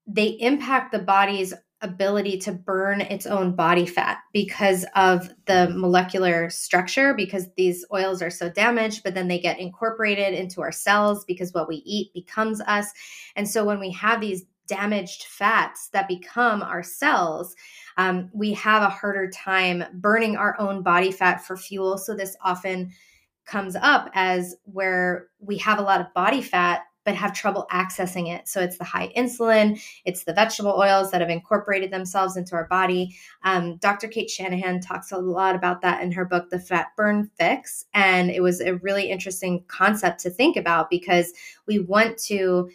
[0.06, 6.50] they impact the body's ability to burn its own body fat because of the molecular
[6.50, 11.24] structure because these oils are so damaged but then they get incorporated into our cells
[11.26, 12.92] because what we eat becomes us.
[13.36, 17.56] And so when we have these damaged fats that become our cells
[18.00, 21.98] um, we have a harder time burning our own body fat for fuel.
[21.98, 22.92] So this often
[23.46, 28.32] comes up as where we have a lot of body fat but have trouble accessing
[28.32, 28.48] it.
[28.48, 32.68] So it's the high insulin, it's the vegetable oils that have incorporated themselves into our
[32.68, 33.16] body.
[33.44, 34.08] Um, Dr.
[34.08, 37.86] Cate Shanahan talks a lot about that in her book, The Fat Burn Fix.
[37.96, 41.34] And it was a really interesting concept to think about because
[41.66, 42.70] we want to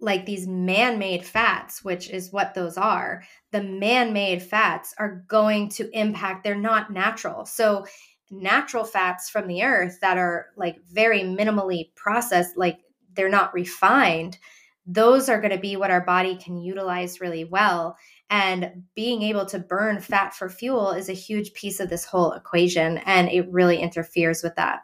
[0.00, 5.24] like these man made fats, which is what those are, the man made fats are
[5.28, 7.46] going to impact, they're not natural.
[7.46, 7.86] So,
[8.30, 12.80] natural fats from the earth that are like very minimally processed, like
[13.18, 14.38] they're not refined,
[14.86, 17.98] those are going to be what our body can utilize really well.
[18.30, 22.32] And being able to burn fat for fuel is a huge piece of this whole
[22.32, 24.80] equation, and it really interferes with that.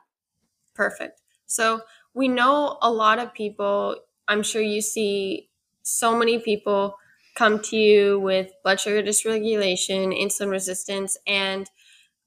[0.75, 1.23] Perfect.
[1.47, 1.81] So,
[2.15, 3.97] we know a lot of people,
[4.29, 5.49] I'm sure you see
[5.83, 6.97] so many people
[7.35, 11.71] come to you with blood sugar dysregulation, insulin resistance, and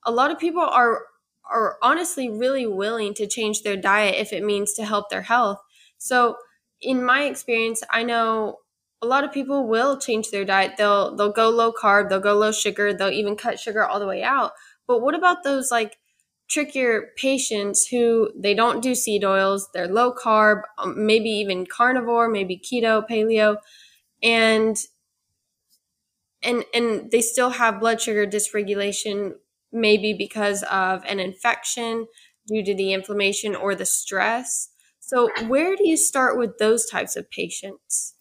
[0.05, 1.03] a lot of people are
[1.49, 5.59] are honestly really willing to change their diet if it means to help their health.
[5.97, 6.37] So,
[6.81, 8.59] in my experience, I know
[9.01, 10.73] a lot of people will change their diet.
[10.77, 14.07] They'll they'll go low carb, they'll go low sugar, they'll even cut sugar all the
[14.07, 14.51] way out.
[14.87, 15.97] But what about those like
[16.49, 22.29] trickier patients who they don't do seed oils, they're low carb, um, maybe even carnivore,
[22.29, 23.57] maybe keto, paleo,
[24.23, 24.77] and
[26.43, 29.33] and and they still have blood sugar dysregulation
[29.71, 32.07] maybe because of an infection
[32.47, 34.69] due to the inflammation or the stress
[35.07, 38.15] so, where do you start with those types of patients?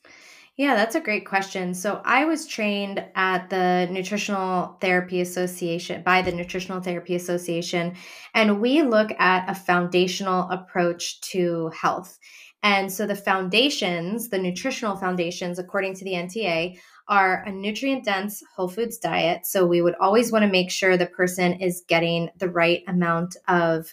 [0.57, 1.75] Yeah, that's a great question.
[1.75, 7.97] So, I was trained at the Nutritional Therapy Association by the Nutritional Therapy Association,
[8.35, 12.21] and we look at a foundational approach to health.
[12.63, 16.79] And so, the foundations, the nutritional foundations, according to the NTA,
[17.09, 19.45] are a nutrient dense whole foods diet.
[19.45, 23.37] So, we would always want to make sure the person is getting the right amount
[23.49, 23.93] of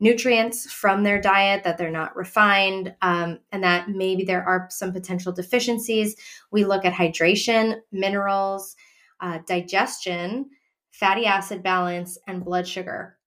[0.00, 4.92] nutrients from their diet, that they're not refined, um, and that maybe there are some
[4.92, 6.16] potential deficiencies.
[6.50, 8.76] We look at hydration, minerals,
[9.20, 10.50] uh, digestion,
[10.90, 13.18] fatty acid balance, and blood sugar.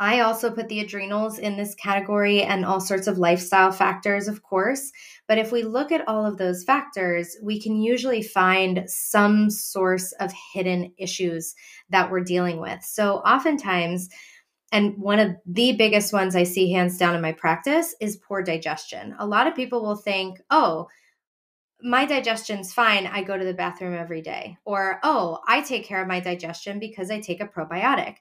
[0.00, 4.42] I also put the adrenals in this category and all sorts of lifestyle factors, of
[4.42, 4.90] course.
[5.28, 10.12] But if we look at all of those factors, we can usually find some source
[10.12, 11.54] of hidden issues
[11.90, 12.82] that we're dealing with.
[12.82, 14.08] So oftentimes,
[14.72, 18.42] and one of the biggest ones I see hands down in my practice is poor
[18.42, 19.16] digestion.
[19.18, 20.88] A lot of people will think, oh,
[21.82, 23.06] my digestion's fine.
[23.06, 24.58] I go to the bathroom every day.
[24.64, 28.16] Or, oh, I take care of my digestion because I take a probiotic.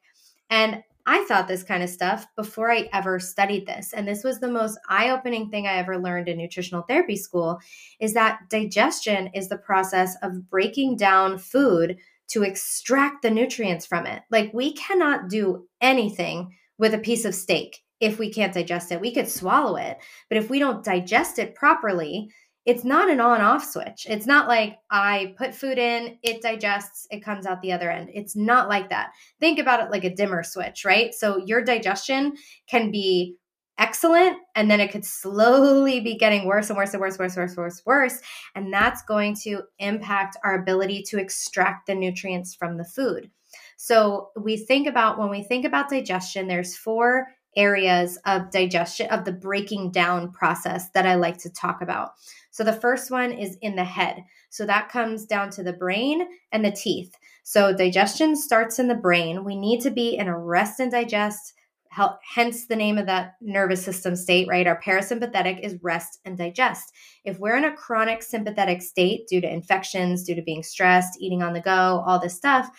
[0.50, 3.94] And I thought this kind of stuff before I ever studied this.
[3.94, 7.60] And this was the most eye opening thing I ever learned in nutritional therapy school
[8.00, 11.98] is that digestion is the process of breaking down food
[12.30, 14.22] to extract the nutrients from it.
[14.30, 19.02] Like we cannot do anything with a piece of steak if we can't digest it.
[19.02, 19.98] We could swallow it,
[20.30, 22.30] but if we don't digest it properly,
[22.66, 24.06] it's not an on off switch.
[24.08, 28.12] It's not like I put food in, it digests, it comes out the other end.
[28.14, 29.12] It's not like that.
[29.40, 31.14] Think about it like a dimmer switch, right?
[31.14, 32.34] So your digestion
[32.70, 33.38] can be
[33.80, 37.56] excellent and then it could slowly be getting worse and worse and worse worse worse
[37.56, 38.20] worse worse
[38.56, 43.32] and that's going to impact our ability to extract the nutrients from the food
[43.78, 49.26] so we think about when we think about digestion there's four areas of digestion of
[49.26, 52.12] the breaking down process that I like to talk about.
[52.52, 54.24] So the first one is in the head.
[54.50, 57.14] So that comes down to the brain and the teeth.
[57.44, 59.44] So digestion starts in the brain.
[59.44, 61.54] We need to be in a rest and digest
[61.90, 64.68] hence the name of that nervous system state, right?
[64.68, 66.92] Our parasympathetic is rest and digest.
[67.26, 71.42] If we're in a chronic sympathetic state due to infections, due to being stressed, eating
[71.42, 72.70] on the go, all this stuff,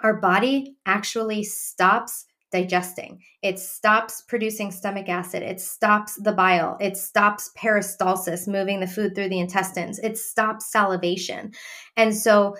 [0.00, 3.20] our body actually stops digesting.
[3.42, 5.42] It stops producing stomach acid.
[5.42, 6.78] It stops the bile.
[6.80, 9.98] It stops peristalsis, moving the food through the intestines.
[9.98, 11.52] It stops salivation.
[11.96, 12.56] And so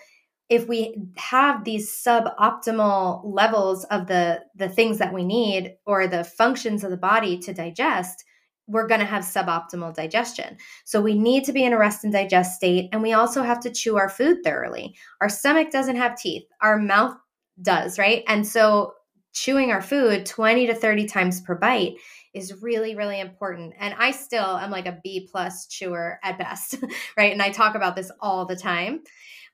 [0.48, 6.24] if we have these suboptimal levels of the the things that we need or the
[6.24, 8.24] functions of the body to digest
[8.68, 10.56] we're going to have suboptimal digestion.
[10.84, 12.90] So we need to be in a rest and digest state.
[12.92, 14.94] And we also have to chew our food thoroughly.
[15.22, 17.16] Our stomach doesn't have teeth, our mouth
[17.62, 18.22] does, right?
[18.28, 18.92] And so
[19.32, 21.94] chewing our food 20 to 30 times per bite
[22.34, 26.76] is really really important and i still am like a b plus chewer at best
[27.16, 29.00] right and i talk about this all the time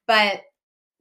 [0.06, 0.40] but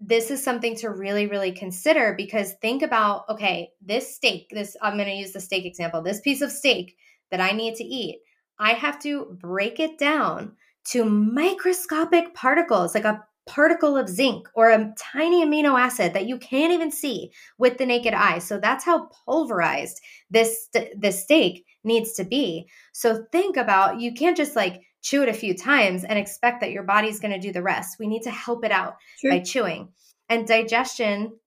[0.05, 4.95] this is something to really really consider because think about okay this steak this i'm
[4.95, 6.95] going to use the steak example this piece of steak
[7.31, 8.19] that i need to eat
[8.59, 10.51] i have to break it down
[10.83, 16.37] to microscopic particles like a particle of zinc or a tiny amino acid that you
[16.37, 18.39] can't even see with the naked eye.
[18.39, 19.99] So that's how pulverized
[20.29, 22.67] this this steak needs to be.
[22.93, 26.71] So think about you can't just like chew it a few times and expect that
[26.71, 27.99] your body's going to do the rest.
[27.99, 29.29] We need to help it out True.
[29.29, 29.89] by chewing.
[30.29, 31.37] And digestion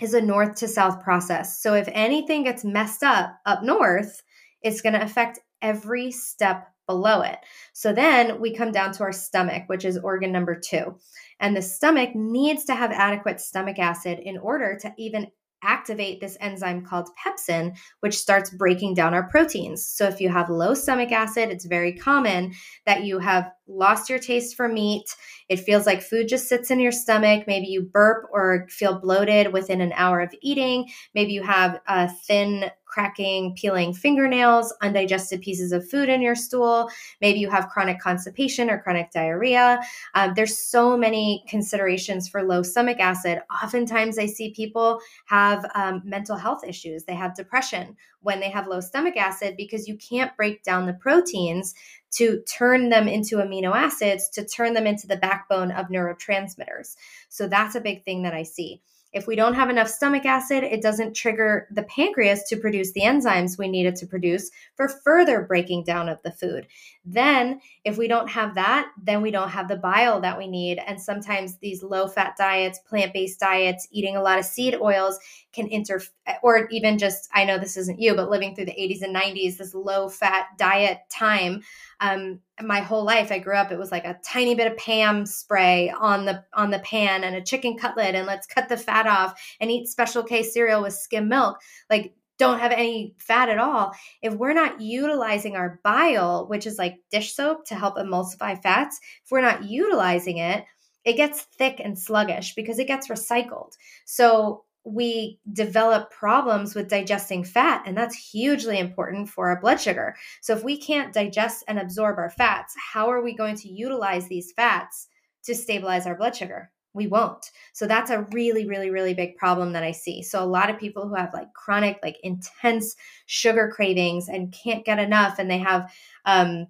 [0.00, 1.62] is a north to south process.
[1.62, 4.22] So if anything gets messed up up north,
[4.62, 7.38] it's going to affect every step below it.
[7.72, 10.98] So then we come down to our stomach, which is organ number two.
[11.40, 15.28] And the stomach needs to have adequate stomach acid in order to even
[15.64, 19.86] activate this enzyme called pepsin, which starts breaking down our proteins.
[19.86, 22.52] So, if you have low stomach acid, it's very common
[22.86, 25.04] that you have lost your taste for meat.
[25.48, 27.44] It feels like food just sits in your stomach.
[27.46, 30.90] Maybe you burp or feel bloated within an hour of eating.
[31.14, 36.88] Maybe you have a thin cracking, peeling fingernails, undigested pieces of food in your stool.
[37.20, 39.80] Maybe you have chronic constipation or chronic diarrhea.
[40.14, 43.40] Um, there's so many considerations for low stomach acid.
[43.62, 47.02] Oftentimes, I see people have um, mental health issues.
[47.02, 50.94] They have depression when they have low stomach acid because you can't break down the
[50.94, 51.74] proteins
[52.12, 56.94] to turn them into amino acids to turn them into the backbone of neurotransmitters.
[57.28, 58.80] So that's a big thing that I see.
[59.14, 63.02] If we don't have enough stomach acid, it doesn't trigger the pancreas to produce the
[63.02, 66.66] enzymes we need it to produce for further breaking down of the food.
[67.04, 70.80] Then, if we don't have that, then we don't have the bile that we need.
[70.84, 75.20] And sometimes these low fat diets, plant based diets, eating a lot of seed oils
[75.52, 76.00] can inter,
[76.42, 79.58] or even just, I know this isn't you, but living through the 80s and 90s,
[79.58, 81.62] this low fat diet time
[82.00, 85.26] um, my whole life i grew up it was like a tiny bit of pam
[85.26, 89.06] spray on the on the pan and a chicken cutlet and let's cut the fat
[89.06, 91.58] off and eat special k cereal with skim milk.
[91.90, 93.92] Like don't have any fat at all.
[94.20, 98.98] If we're not utilizing our bile which is like dish soap to help emulsify fats
[99.24, 100.64] if we're not utilizing it
[101.04, 103.72] it gets thick and sluggish because it gets recycled.
[104.06, 110.14] So we develop problems with digesting fat, and that's hugely important for our blood sugar.
[110.42, 114.28] So, if we can't digest and absorb our fats, how are we going to utilize
[114.28, 115.08] these fats
[115.44, 116.70] to stabilize our blood sugar?
[116.92, 117.50] We won't.
[117.72, 120.22] So, that's a really, really, really big problem that I see.
[120.22, 122.94] So, a lot of people who have like chronic, like intense
[123.26, 125.90] sugar cravings and can't get enough, and they have,
[126.26, 126.66] um,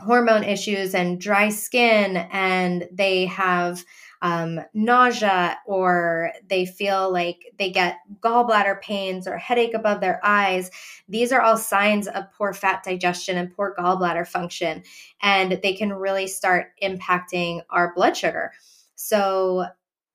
[0.00, 3.84] hormone issues and dry skin and they have
[4.22, 10.70] um, nausea or they feel like they get gallbladder pains or headache above their eyes.
[11.08, 14.82] These are all signs of poor fat digestion and poor gallbladder function.
[15.22, 18.52] And they can really start impacting our blood sugar.
[18.96, 19.66] So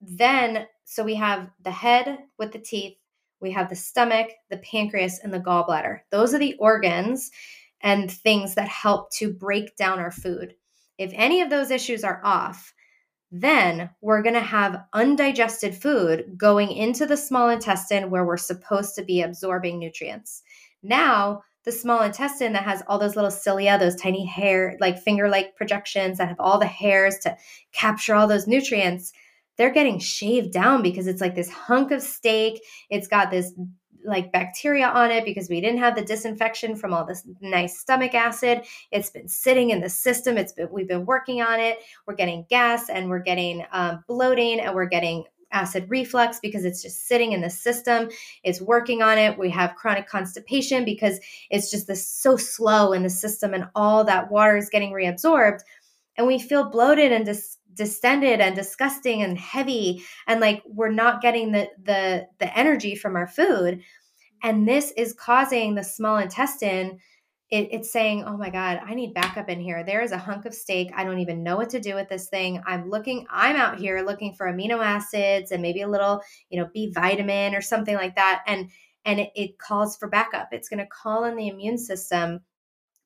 [0.02, 2.98] then, so we have the head with the teeth,
[3.40, 6.00] we have the stomach, the pancreas, and the gallbladder.
[6.12, 7.32] Those are the organs
[7.82, 10.56] and things that help to break down our food.
[10.98, 12.74] If any of those issues are off,
[13.36, 18.94] then we're going to have undigested food going into the small intestine where we're supposed
[18.94, 20.44] to be absorbing nutrients.
[20.84, 25.30] Now, the small intestine that has all those little cilia, those tiny hair, like finger
[25.30, 27.36] like projections that have all the hairs to
[27.72, 29.12] capture all those nutrients,
[29.58, 32.62] they're getting shaved down because it's like this hunk of steak.
[32.92, 33.52] It's got this
[34.06, 38.14] like bacteria on it because we didn't have the disinfection from all this nice stomach
[38.14, 38.64] acid.
[38.92, 40.38] It's been sitting in the system.
[40.38, 41.80] It's been we've been working on it.
[42.06, 46.82] We're getting gas and we're getting um, bloating and we're getting acid reflux because it's
[46.82, 48.10] just sitting in the system.
[48.44, 49.38] It's working on it.
[49.38, 54.04] We have chronic constipation because it's just this so slow in the system and all
[54.04, 55.60] that water is getting reabsorbed.
[56.18, 61.22] And we feel bloated and dis- distended and disgusting and heavy and like we're not
[61.22, 63.82] getting the the the energy from our food.
[64.42, 67.00] And this is causing the small intestine
[67.50, 69.84] it, it's saying oh my god i need backup in here.
[69.84, 70.92] There is a hunk of steak.
[70.96, 72.62] I don't even know what to do with this thing.
[72.66, 76.70] I'm looking i'm out here looking for amino acids and maybe a little you know
[76.74, 78.44] b vitamin or something like that.
[78.48, 78.70] And
[79.06, 80.50] and it, it calls for backup.
[80.52, 82.40] It's going to call in the immune system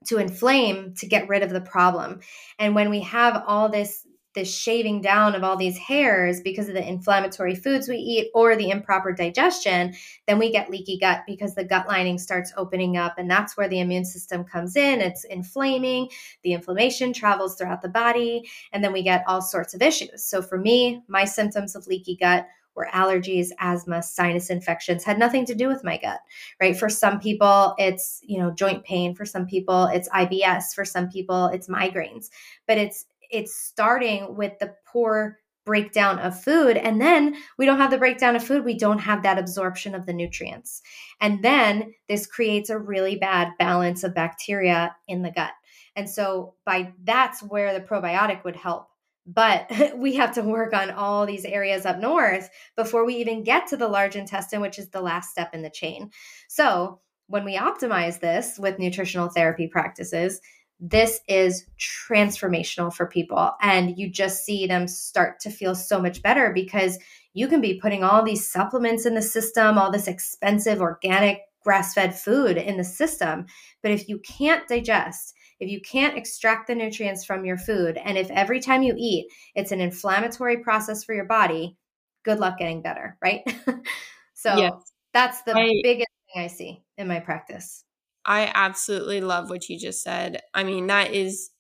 [0.06, 2.20] to inflame to get rid of the problem.
[2.60, 4.06] And when we have all this
[4.38, 8.56] this shaving down of all these hairs because of the inflammatory foods we eat or
[8.56, 9.96] the improper digestion,
[10.28, 13.16] then we get leaky gut because the gut lining starts opening up.
[13.18, 15.02] And that's where the immune system comes in.
[15.02, 16.10] It's inflaming,
[16.44, 20.24] the inflammation travels throughout the body, and then we get all sorts of issues.
[20.24, 25.46] So for me, my symptoms of leaky gut were allergies, asthma, sinus infections had nothing
[25.48, 26.20] to do with my gut,
[26.62, 26.78] right?
[26.78, 29.16] For some people, it's, you know, joint pain.
[29.16, 30.76] For some people, it's IBS.
[30.76, 32.30] For some people, it's migraines.
[32.68, 37.92] But it's it's starting with the poor breakdown of food and then we don't have
[37.92, 40.82] the breakdown of food we don't have that absorption of the nutrients.
[41.20, 45.52] And then this creates a really bad balance of bacteria in the gut.
[45.98, 48.88] And so by that's where the probiotic would help.
[49.26, 53.68] But we have to work on all these areas up north before we even get
[53.68, 56.12] to the large intestine which is the last step in the chain.
[56.48, 60.40] So when we optimize this with nutritional therapy practices
[60.80, 63.52] this is transformational for people.
[63.62, 67.00] And you just see them start to feel so much better because
[67.34, 71.94] you can be putting all these supplements in the system, all this expensive organic grass
[71.94, 73.46] fed food in the system.
[73.82, 78.18] But if you can't digest, if you can't extract the nutrients from your food, and
[78.18, 81.76] if every time you eat, it's an inflammatory process for your body,
[82.24, 83.42] good luck getting better, right?
[84.34, 84.74] so yes.
[85.14, 87.84] that's the I, biggest thing I see in my practice.
[88.28, 90.42] I absolutely love what you just said.
[90.54, 91.52] I mean, that is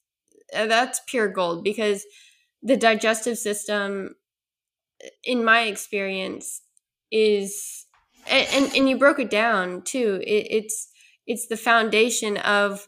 [0.55, 2.05] uh, that's pure gold because
[2.63, 4.15] the digestive system
[5.23, 6.61] in my experience
[7.11, 7.85] is
[8.29, 10.21] and and, and you broke it down too.
[10.25, 10.89] It, it's
[11.25, 12.87] it's the foundation of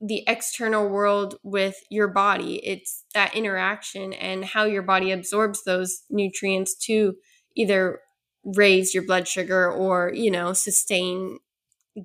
[0.00, 2.56] the external world with your body.
[2.66, 7.16] It's that interaction and how your body absorbs those nutrients to
[7.54, 8.00] either
[8.44, 11.38] raise your blood sugar or, you know, sustain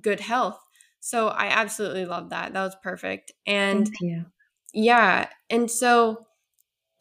[0.02, 0.58] good health.
[1.00, 2.52] So I absolutely love that.
[2.52, 3.32] That was perfect.
[3.46, 3.88] And
[4.72, 5.28] yeah.
[5.50, 6.26] And so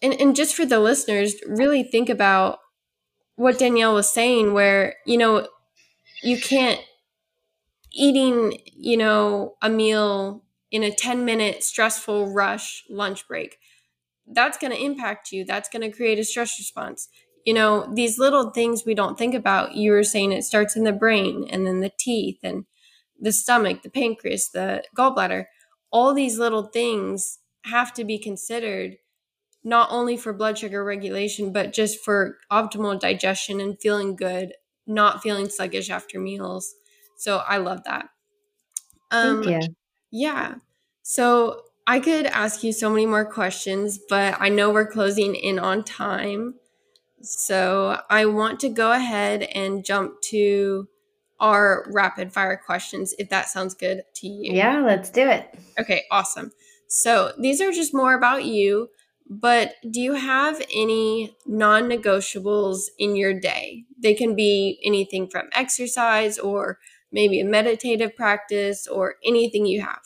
[0.02, 2.60] and, and just for the listeners, really think about
[3.36, 5.48] what Danielle was saying, where, you know,
[6.22, 6.80] you can't
[7.92, 13.58] eating, you know, a meal in a 10 minute stressful rush lunch break.
[14.28, 15.46] That's going to impact you.
[15.46, 17.10] That's going to create a stress response.
[17.46, 19.76] You know, these little things we don't think about.
[19.76, 22.66] You were saying it starts in the brain and then the teeth and
[23.20, 25.46] the stomach, the pancreas, the gallbladder,
[25.92, 28.98] all these little things have to be considered
[29.64, 34.54] not only for blood sugar regulation, but just for optimal digestion and feeling good,
[34.88, 36.76] not feeling sluggish after meals.
[37.18, 38.10] So I love that.
[39.12, 39.76] Um, Thank you.
[40.12, 40.56] Yeah.
[41.04, 45.60] So I could ask you so many more questions, but I know we're closing in
[45.60, 46.56] on time.
[47.22, 50.88] So I want to go ahead and jump to
[51.40, 54.54] our rapid fire questions if that sounds good to you.
[54.54, 55.54] Yeah, let's do it.
[55.80, 56.52] Okay, awesome.
[56.88, 58.90] So these are just more about you,
[59.30, 63.84] but do you have any non negotiables in your day?
[64.02, 66.80] They can be anything from exercise or
[67.12, 70.02] maybe a meditative practice or anything you have.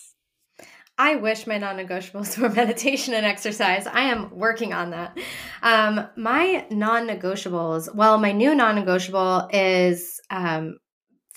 [0.97, 3.87] I wish my non negotiables were meditation and exercise.
[3.87, 5.17] I am working on that.
[5.63, 10.77] Um, my non negotiables, well, my new non negotiable is um,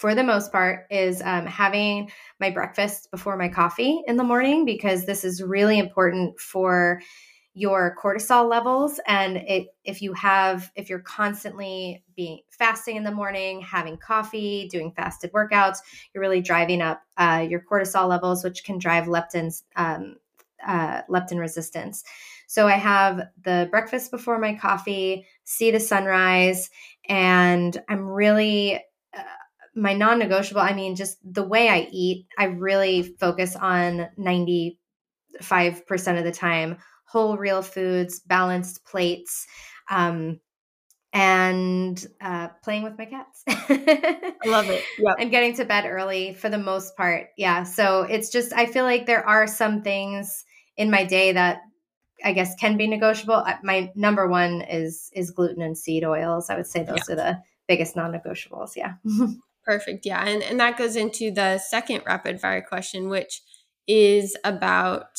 [0.03, 4.65] for the most part, is um, having my breakfast before my coffee in the morning
[4.65, 7.01] because this is really important for
[7.55, 8.99] your cortisol levels.
[9.07, 14.67] And it if you have if you're constantly being fasting in the morning having coffee
[14.73, 15.79] doing fasted workouts
[16.13, 20.17] you're really driving up uh, your cortisol levels which can drive leptins um,
[20.67, 22.03] uh, leptin resistance.
[22.49, 26.71] So i have the breakfast before my coffee see the sunrise
[27.09, 28.81] and i'm really
[29.75, 34.77] my non-negotiable i mean just the way i eat i really focus on 95%
[36.19, 39.47] of the time whole real foods balanced plates
[39.91, 40.41] um,
[41.13, 43.43] and uh, playing with my cats.
[43.47, 44.83] I love it.
[44.99, 45.17] Yep.
[45.19, 47.65] and getting to bed early for the most part yeah.
[47.65, 50.45] So it's just i feel like there are some things
[50.77, 51.61] in my day that
[52.25, 53.45] i guess can be negotiable.
[53.63, 56.49] My number one is is gluten and seed oils.
[56.49, 57.13] I would say those yeah.
[57.13, 58.95] are the biggest non-negotiables yeah
[59.65, 60.05] Perfect.
[60.05, 60.25] Yeah.
[60.25, 63.43] And, and that goes into the second rapid fire question, which
[63.87, 65.19] is about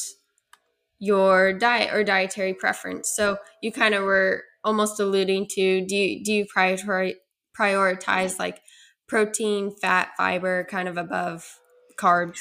[1.00, 3.12] your diet or dietary preference.
[3.16, 7.16] So you kind of were almost alluding to do you, do you prioritize,
[7.58, 8.62] prioritize like
[9.08, 11.60] protein, fat, fiber kind of above
[12.00, 12.40] carbs?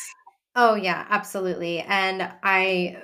[0.55, 1.81] Oh, yeah, absolutely.
[1.81, 2.99] And I,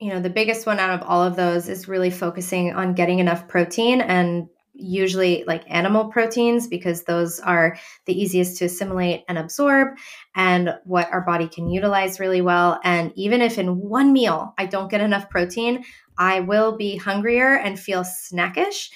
[0.00, 3.18] you know, the biggest one out of all of those is really focusing on getting
[3.18, 9.38] enough protein and usually like animal proteins because those are the easiest to assimilate and
[9.38, 9.96] absorb
[10.34, 12.80] and what our body can utilize really well.
[12.82, 15.84] And even if in one meal I don't get enough protein,
[16.18, 18.90] I will be hungrier and feel snackish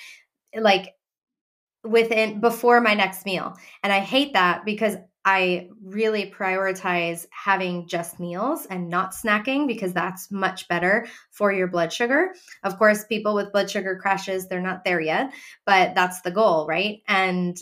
[0.58, 0.94] like
[1.84, 3.56] within before my next meal.
[3.82, 4.96] And I hate that because
[5.30, 11.66] I really prioritize having just meals and not snacking because that's much better for your
[11.66, 12.32] blood sugar.
[12.64, 15.34] Of course, people with blood sugar crashes, they're not there yet,
[15.66, 17.02] but that's the goal, right?
[17.08, 17.58] And,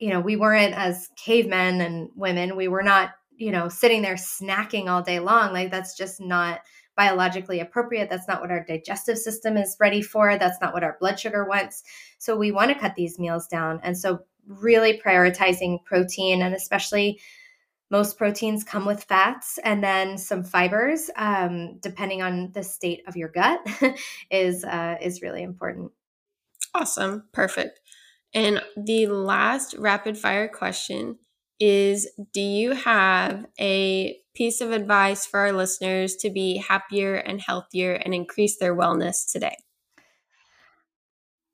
[0.00, 4.16] you know, we weren't as cavemen and women, we were not, you know, sitting there
[4.16, 5.52] snacking all day long.
[5.52, 6.58] Like, that's just not
[6.96, 8.10] biologically appropriate.
[8.10, 10.38] That's not what our digestive system is ready for.
[10.38, 11.84] That's not what our blood sugar wants.
[12.18, 13.78] So, we want to cut these meals down.
[13.84, 17.20] And so, really prioritizing protein and especially
[17.90, 23.16] most proteins come with fats and then some fibers um, depending on the state of
[23.16, 23.60] your gut
[24.30, 25.92] is uh, is really important.
[26.74, 27.24] Awesome.
[27.32, 27.80] Perfect.
[28.34, 31.18] And the last rapid fire question
[31.58, 37.40] is do you have a piece of advice for our listeners to be happier and
[37.40, 39.56] healthier and increase their wellness today?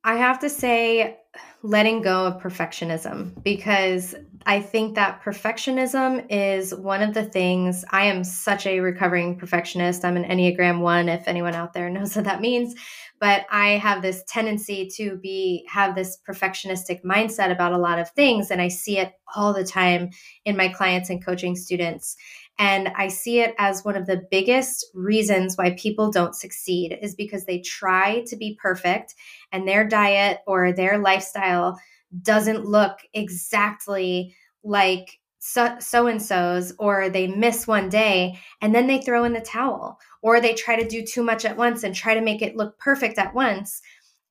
[0.02, 1.18] I have to say,
[1.62, 4.14] letting go of perfectionism because
[4.44, 10.04] I think that perfectionism is one of the things I am such a recovering perfectionist.
[10.04, 12.74] I'm an Enneagram 1 if anyone out there knows what that means,
[13.20, 18.10] but I have this tendency to be have this perfectionistic mindset about a lot of
[18.10, 20.10] things and I see it all the time
[20.44, 22.16] in my clients and coaching students.
[22.58, 27.14] And I see it as one of the biggest reasons why people don't succeed is
[27.14, 29.14] because they try to be perfect
[29.50, 31.80] and their diet or their lifestyle
[32.22, 39.00] doesn't look exactly like so and so's, or they miss one day and then they
[39.00, 42.14] throw in the towel, or they try to do too much at once and try
[42.14, 43.82] to make it look perfect at once.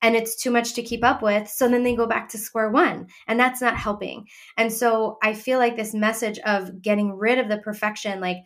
[0.02, 1.48] And it's too much to keep up with.
[1.48, 4.26] So then they go back to square one, and that's not helping.
[4.56, 8.38] And so I feel like this message of getting rid of the perfection, like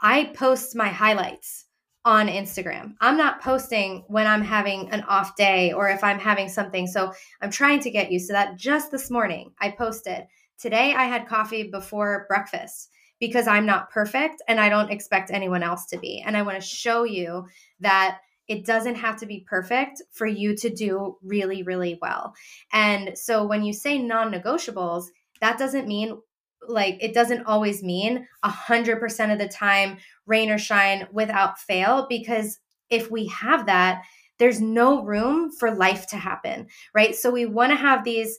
[0.00, 1.66] I post my highlights
[2.06, 2.94] on Instagram.
[3.02, 6.86] I'm not posting when I'm having an off day or if I'm having something.
[6.86, 7.12] So
[7.42, 8.56] I'm trying to get used to that.
[8.56, 10.24] Just this morning, I posted,
[10.60, 15.62] Today I had coffee before breakfast because I'm not perfect and I don't expect anyone
[15.62, 16.22] else to be.
[16.24, 17.46] And I want to show you
[17.80, 18.18] that
[18.50, 22.34] it doesn't have to be perfect for you to do really, really well.
[22.72, 25.04] And so when you say non negotiables,
[25.40, 26.20] that doesn't mean
[26.66, 31.60] like it doesn't always mean a hundred percent of the time rain or shine without
[31.60, 32.58] fail because
[32.90, 34.02] if we have that
[34.38, 38.38] there's no room for life to happen right so we want to have these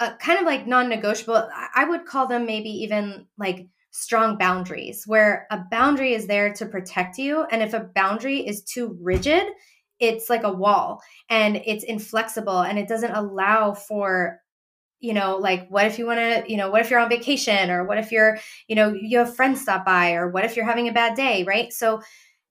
[0.00, 5.46] uh, kind of like non-negotiable i would call them maybe even like strong boundaries where
[5.50, 9.44] a boundary is there to protect you and if a boundary is too rigid
[10.00, 14.40] it's like a wall and it's inflexible and it doesn't allow for
[14.98, 17.70] you know like what if you want to you know what if you're on vacation
[17.70, 20.64] or what if you're you know you have friends stop by or what if you're
[20.64, 21.72] having a bad day right?
[21.72, 22.00] So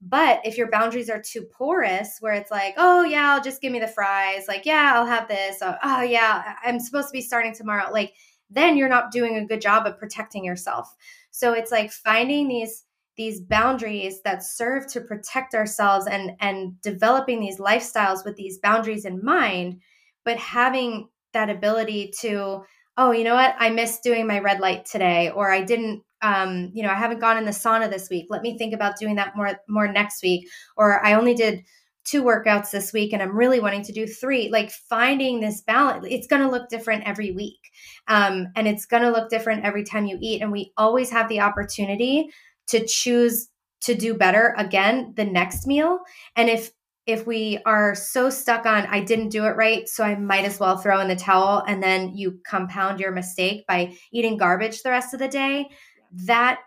[0.01, 3.71] but if your boundaries are too porous where it's like oh yeah i'll just give
[3.71, 7.21] me the fries like yeah i'll have this oh, oh yeah i'm supposed to be
[7.21, 8.13] starting tomorrow like
[8.49, 10.95] then you're not doing a good job of protecting yourself
[11.31, 12.83] so it's like finding these
[13.17, 19.05] these boundaries that serve to protect ourselves and and developing these lifestyles with these boundaries
[19.05, 19.79] in mind
[20.23, 22.61] but having that ability to
[22.97, 23.55] oh you know what?
[23.57, 27.19] I missed doing my red light today or i didn't um, you know i haven't
[27.19, 28.27] gone in the sauna this week.
[28.29, 31.63] Let me think about doing that more more next week or i only did
[32.03, 36.05] two workouts this week and i'm really wanting to do three like finding this balance
[36.09, 37.71] it's going to look different every week.
[38.07, 41.29] Um, and it's going to look different every time you eat and we always have
[41.29, 42.29] the opportunity
[42.67, 43.49] to choose
[43.81, 45.99] to do better again the next meal.
[46.35, 46.71] And if
[47.07, 50.59] if we are so stuck on i didn't do it right so i might as
[50.59, 54.91] well throw in the towel and then you compound your mistake by eating garbage the
[54.91, 55.67] rest of the day.
[56.11, 56.59] That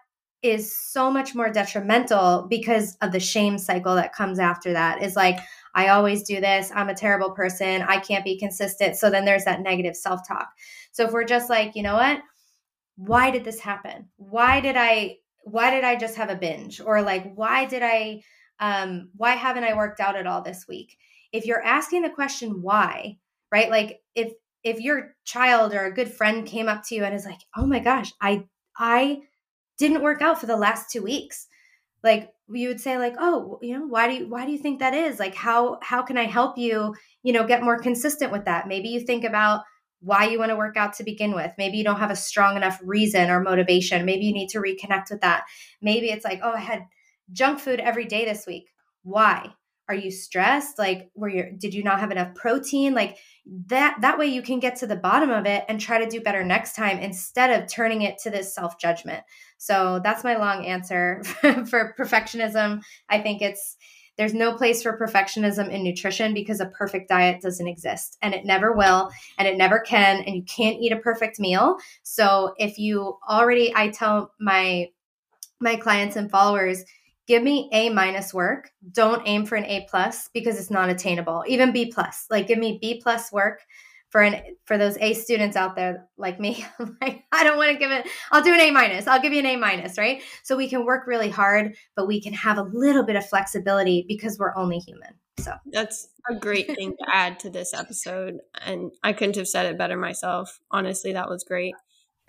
[0.45, 5.03] is so much more detrimental because of the shame cycle that comes after that.
[5.03, 5.38] Is like
[5.74, 6.70] i always do this.
[6.74, 7.82] I'm a terrible person.
[7.82, 8.97] I can't be consistent.
[8.97, 10.49] So then there's that negative self-talk.
[10.92, 12.20] So if we're just like you know what?
[12.97, 14.09] Why did this happen?
[14.16, 16.80] Why did i why did i just have a binge?
[16.80, 18.20] Or like why did i
[18.61, 20.97] um, why haven't I worked out at all this week?
[21.32, 23.18] If you're asking the question why,
[23.51, 23.70] right?
[23.70, 24.32] Like if
[24.62, 27.66] if your child or a good friend came up to you and is like, "Oh
[27.66, 28.45] my gosh, I
[28.78, 29.22] I
[29.79, 31.47] didn't work out for the last 2 weeks."
[32.03, 34.79] Like you would say like, "Oh, you know, why do you why do you think
[34.81, 35.18] that is?
[35.18, 38.89] Like how how can I help you, you know, get more consistent with that?" Maybe
[38.89, 39.62] you think about
[40.01, 41.53] why you want to work out to begin with.
[41.59, 44.05] Maybe you don't have a strong enough reason or motivation.
[44.05, 45.45] Maybe you need to reconnect with that.
[45.81, 46.85] Maybe it's like, "Oh, I had
[47.33, 48.66] junk food every day this week.
[49.03, 49.55] Why?
[49.89, 50.78] Are you stressed?
[50.78, 52.95] Like were you did you not have enough protein?
[52.95, 53.18] Like
[53.66, 56.20] that that way you can get to the bottom of it and try to do
[56.20, 59.22] better next time instead of turning it to this self-judgment.
[59.59, 61.22] So that's my long answer
[61.68, 62.82] for perfectionism.
[63.09, 63.76] I think it's
[64.16, 68.45] there's no place for perfectionism in nutrition because a perfect diet doesn't exist and it
[68.45, 71.76] never will and it never can and you can't eat a perfect meal.
[72.05, 74.89] So if you already i tell my
[75.61, 76.85] my clients and followers
[77.27, 78.70] give me a minus work.
[78.93, 81.45] Don't aim for an a plus because it's not attainable.
[81.47, 82.27] Even b plus.
[82.31, 83.62] Like give me b plus work
[84.11, 86.64] for an for those a students out there like me.
[87.01, 89.07] Like i don't want to give it i'll do an a minus.
[89.07, 90.22] I'll give you an a minus right?
[90.43, 94.05] So we can work really hard but we can have a little bit of flexibility
[94.09, 95.53] because we're only human so.
[95.72, 99.79] That's a great thing to add to this episode and i couldn't have said it
[99.79, 100.61] better myself.
[100.70, 101.75] Honestly that was great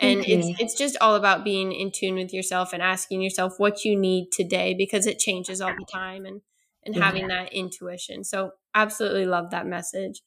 [0.00, 3.84] and it's it's just all about being in tune with yourself and asking yourself what
[3.84, 6.42] you need today because it changes all the time and
[6.84, 7.04] and yeah.
[7.04, 8.22] having that intuition.
[8.24, 10.22] So absolutely love that message.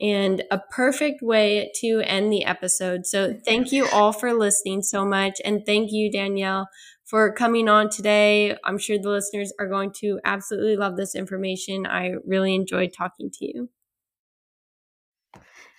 [0.00, 3.04] And a perfect way to end the episode.
[3.04, 5.40] So thank you all for listening so much.
[5.44, 6.68] And thank you danielle
[7.04, 8.56] for coming on today.
[8.64, 11.84] I'm sure the listeners are going to absolutely love this information.
[11.84, 13.70] I really enjoyed talking to you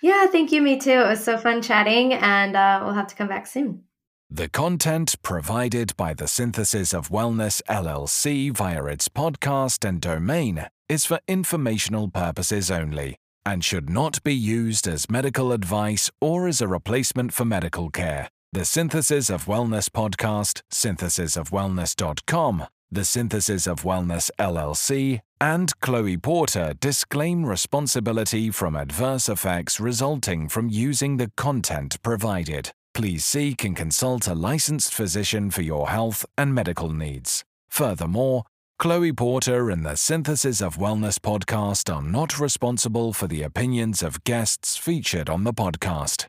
[0.02, 0.62] yeah, thank you.
[0.62, 0.90] Me too.
[0.90, 3.84] It was so fun chatting, and uh, we'll have to come back soon.
[4.30, 11.04] The content provided by the Synthesis of Wellness LLC via its podcast and domain is
[11.04, 16.68] for informational purposes only and should not be used as medical advice or as a
[16.68, 18.28] replacement for medical care.
[18.52, 27.46] The Synthesis of Wellness podcast, synthesisofwellness.com, the Synthesis of Wellness LLC, and Chloe Porter disclaim
[27.46, 32.72] responsibility from adverse effects resulting from using the content provided.
[32.92, 37.44] Please seek and consult a licensed physician for your health and medical needs.
[37.68, 38.44] Furthermore,
[38.78, 44.24] Chloe Porter and the Synthesis of Wellness podcast are not responsible for the opinions of
[44.24, 46.26] guests featured on the podcast.